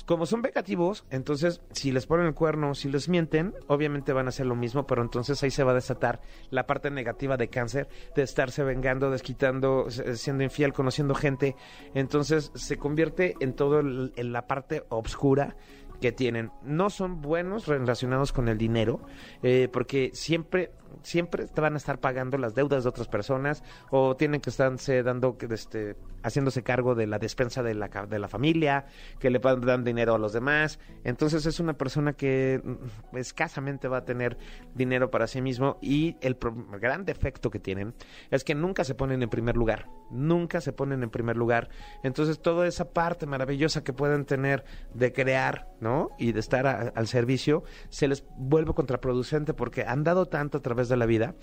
Como 0.06 0.26
son 0.26 0.42
vengativos, 0.42 1.06
entonces 1.10 1.62
si 1.72 1.92
les 1.92 2.06
ponen 2.06 2.28
el 2.28 2.34
cuerno, 2.34 2.76
si 2.76 2.90
les 2.90 3.10
mienten, 3.10 3.54
obviamente 3.68 4.14
van 4.14 4.28
a 4.28 4.30
hacer 4.30 4.46
lo 4.46 4.56
mismo, 4.56 4.86
pero 4.86 5.02
entonces 5.02 5.42
ahí 5.44 5.52
se 5.52 5.64
va 5.64 5.72
a 5.72 5.76
desatar 5.76 6.22
la 6.50 6.66
parte 6.68 6.92
negativa 6.92 7.38
de 7.38 7.50
cáncer, 7.50 7.88
de 8.16 8.24
estarse 8.24 8.64
vengando, 8.64 9.10
desquitando, 9.10 9.88
siendo 9.90 10.44
infiel, 10.44 10.74
conociendo 10.74 11.16
gente. 11.16 11.56
Entonces 11.94 12.52
se 12.56 12.78
convierte 12.78 13.36
en 13.40 13.54
todo 13.54 13.80
el, 13.80 14.14
en 14.16 14.32
la 14.32 14.48
parte 14.48 14.84
oscura 14.90 15.56
que 16.02 16.12
tienen. 16.12 16.52
No 16.64 16.90
son 16.90 17.22
buenos 17.22 17.68
relacionados 17.68 18.32
con 18.32 18.48
el 18.48 18.58
dinero, 18.58 19.02
eh, 19.42 19.68
porque 19.72 20.12
siempre 20.14 20.72
siempre 21.04 21.48
te 21.48 21.62
van 21.62 21.74
a 21.74 21.78
estar 21.78 22.00
pagando 22.00 22.38
las 22.38 22.56
deudas 22.56 22.84
de 22.84 22.90
otras 22.90 23.08
personas 23.08 23.64
o 23.90 24.16
tienen 24.16 24.42
que 24.42 24.50
estarse 24.50 25.04
dando 25.04 25.38
este 25.50 25.96
haciéndose 26.24 26.64
cargo 26.64 26.96
de 26.96 27.08
la 27.08 27.20
despensa 27.20 27.64
de 27.64 27.74
la, 27.74 27.88
de 27.88 28.20
la 28.20 28.28
familia, 28.28 28.86
que 29.20 29.30
le 29.30 29.40
dan 29.40 29.84
dinero 29.84 30.16
a 30.16 30.18
los 30.18 30.34
demás. 30.34 30.80
Entonces 31.04 31.46
es 31.46 31.60
una 31.60 31.74
persona 31.74 32.14
que 32.14 32.62
mm, 32.64 33.18
escasamente 33.18 33.88
va 33.88 33.98
a 33.98 34.06
tener 34.06 34.38
dinero 34.76 35.10
para 35.10 35.28
sí 35.28 35.42
mismo 35.42 35.78
y 35.82 36.18
el, 36.22 36.38
gran 36.80 37.06
defecto 37.06 37.50
que 37.50 37.60
tienen 37.60 37.94
es 38.30 38.44
que 38.44 38.56
nunca 38.56 38.84
se 38.84 38.96
ponen 38.96 39.24
en 39.24 39.30
primer 39.30 39.56
lugar, 39.56 39.88
nunca 40.10 40.62
se 40.62 40.74
ponen 40.74 41.04
en 41.04 41.10
primer 41.10 41.38
lugar. 41.38 41.70
Entonces 42.04 42.42
toda 42.42 42.68
esa 42.68 42.92
parte 42.92 43.26
maravillosa 43.26 43.84
que 43.84 43.94
pueden 43.94 44.26
tener 44.26 44.66
de 44.94 45.14
crear, 45.14 45.70
¿no? 45.80 46.10
Y 46.18 46.32
de 46.32 46.40
estar 46.40 46.68
al 46.68 47.08
servicio, 47.08 47.64
se 47.90 48.08
les 48.08 48.26
vuelve 48.38 48.74
contraproducente 48.74 49.54
porque 49.54 49.84
han 49.84 50.04
dado 50.04 50.26
tanto 50.26 50.58
a 50.58 50.62
través 50.78 50.90
de 50.90 50.98
la 50.98 51.08
vida 51.08 51.34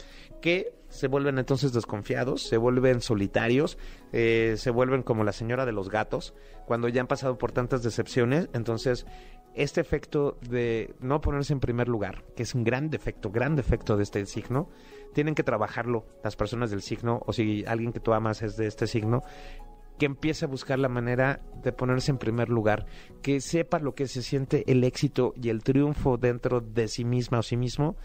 que 0.41 0.73
se 0.89 1.09
vuelven 1.09 1.39
entonces 1.39 1.73
desconfiados, 1.73 2.43
se 2.43 2.57
vuelven 2.57 3.01
solitarios, 3.01 3.79
eh, 4.13 4.55
se 4.57 4.71
vuelven 4.71 5.03
como 5.03 5.25
la 5.25 5.33
señora 5.33 5.67
de 5.67 5.73
los 5.73 5.89
gatos, 5.89 6.35
cuando 6.67 6.87
ya 6.87 7.01
han 7.01 7.09
pasado 7.09 7.37
por 7.37 7.51
tantas 7.51 7.83
decepciones, 7.83 8.49
entonces 8.53 9.07
este 9.57 9.81
efecto 9.81 10.39
de 10.49 10.95
no 11.01 11.21
ponerse 11.21 11.53
en 11.53 11.59
primer 11.59 11.89
lugar, 11.89 12.25
que 12.37 12.45
es 12.45 12.55
un 12.55 12.63
gran 12.63 12.91
defecto, 12.91 13.31
gran 13.31 13.57
defecto 13.57 13.97
de 13.97 14.05
este 14.05 14.25
signo, 14.27 14.69
tienen 15.15 15.35
que 15.35 15.43
trabajarlo 15.43 16.07
las 16.23 16.37
personas 16.37 16.71
del 16.71 16.83
signo, 16.83 17.23
o 17.27 17.33
si 17.33 17.65
alguien 17.67 17.93
que 17.93 18.01
tú 18.01 18.13
amas 18.13 18.43
es 18.43 18.57
de 18.57 18.69
este 18.69 18.87
signo, 18.87 19.23
que 19.99 20.07
empiece 20.07 20.45
a 20.45 20.49
buscar 20.49 20.79
la 20.79 20.89
manera 20.89 21.41
de 21.63 21.73
ponerse 21.73 22.11
en 22.11 22.19
primer 22.19 22.49
lugar, 22.49 22.87
que 23.23 23.41
sepa 23.41 23.79
lo 23.79 23.95
que 23.95 24.07
se 24.07 24.23
siente 24.23 24.71
el 24.71 24.85
éxito 24.85 25.33
y 25.41 25.49
el 25.49 25.63
triunfo 25.63 26.19
dentro 26.19 26.61
de 26.61 26.89
sí 26.89 27.05
misma 27.05 27.41
o 27.41 27.43
sí 27.43 27.57
mismo, 27.57 27.97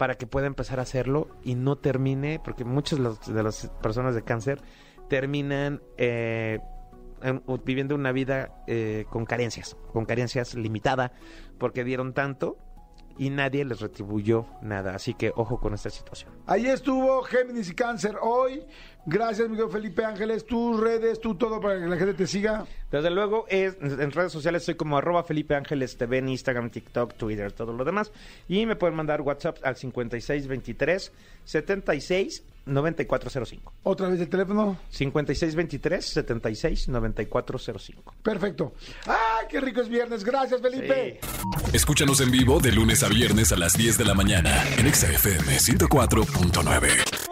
para 0.00 0.14
que 0.14 0.26
pueda 0.26 0.46
empezar 0.46 0.78
a 0.78 0.82
hacerlo 0.84 1.28
y 1.44 1.56
no 1.56 1.76
termine, 1.76 2.40
porque 2.42 2.64
muchas 2.64 2.98
de 3.26 3.42
las 3.42 3.70
personas 3.82 4.14
de 4.14 4.22
cáncer 4.22 4.62
terminan 5.10 5.82
eh, 5.98 6.58
en, 7.20 7.42
viviendo 7.66 7.96
una 7.96 8.10
vida 8.10 8.64
eh, 8.66 9.04
con 9.10 9.26
carencias, 9.26 9.76
con 9.92 10.06
carencias 10.06 10.54
limitada, 10.54 11.12
porque 11.58 11.84
dieron 11.84 12.14
tanto 12.14 12.56
y 13.18 13.28
nadie 13.28 13.62
les 13.66 13.80
retribuyó 13.80 14.46
nada. 14.62 14.94
Así 14.94 15.12
que 15.12 15.32
ojo 15.36 15.60
con 15.60 15.74
esta 15.74 15.90
situación. 15.90 16.32
Ahí 16.46 16.64
estuvo 16.64 17.20
Géminis 17.20 17.68
y 17.68 17.74
Cáncer 17.74 18.16
hoy. 18.22 18.64
Gracias, 19.04 19.50
Miguel 19.50 19.68
Felipe 19.68 20.02
Ángeles. 20.02 20.46
Tus 20.46 20.80
redes, 20.80 21.20
tú 21.20 21.34
todo 21.34 21.60
para 21.60 21.78
que 21.78 21.86
la 21.86 21.98
gente 21.98 22.14
te 22.14 22.26
siga. 22.26 22.64
Desde 22.90 23.10
luego, 23.10 23.46
es, 23.48 23.76
en 23.80 24.10
redes 24.10 24.32
sociales 24.32 24.64
soy 24.64 24.74
como 24.74 24.98
arroba 24.98 25.22
Felipe 25.22 25.54
Ángeles 25.54 25.96
TV 25.96 26.18
en 26.18 26.28
Instagram, 26.28 26.70
TikTok, 26.70 27.14
Twitter, 27.14 27.52
todo 27.52 27.72
lo 27.72 27.84
demás. 27.84 28.10
Y 28.48 28.66
me 28.66 28.76
pueden 28.76 28.96
mandar 28.96 29.20
WhatsApp 29.20 29.58
al 29.62 29.76
5623 29.76 31.12
76 31.44 32.42
9405. 32.66 33.72
¿Otra 33.82 34.08
vez 34.08 34.20
el 34.20 34.28
teléfono? 34.28 34.76
5623 34.90 36.04
76 36.04 36.88
9405. 36.88 38.14
Perfecto. 38.22 38.74
¡Ah, 39.06 39.40
qué 39.48 39.60
rico 39.60 39.80
es 39.80 39.88
viernes! 39.88 40.24
Gracias, 40.24 40.60
Felipe. 40.60 41.20
Sí. 41.22 41.28
Escúchanos 41.72 42.20
en 42.20 42.30
vivo 42.30 42.60
de 42.60 42.72
lunes 42.72 43.02
a 43.02 43.08
viernes 43.08 43.52
a 43.52 43.56
las 43.56 43.74
10 43.74 43.98
de 43.98 44.04
la 44.04 44.14
mañana 44.14 44.64
en 44.76 44.92
XFM 44.92 45.58
104.9. 45.58 47.29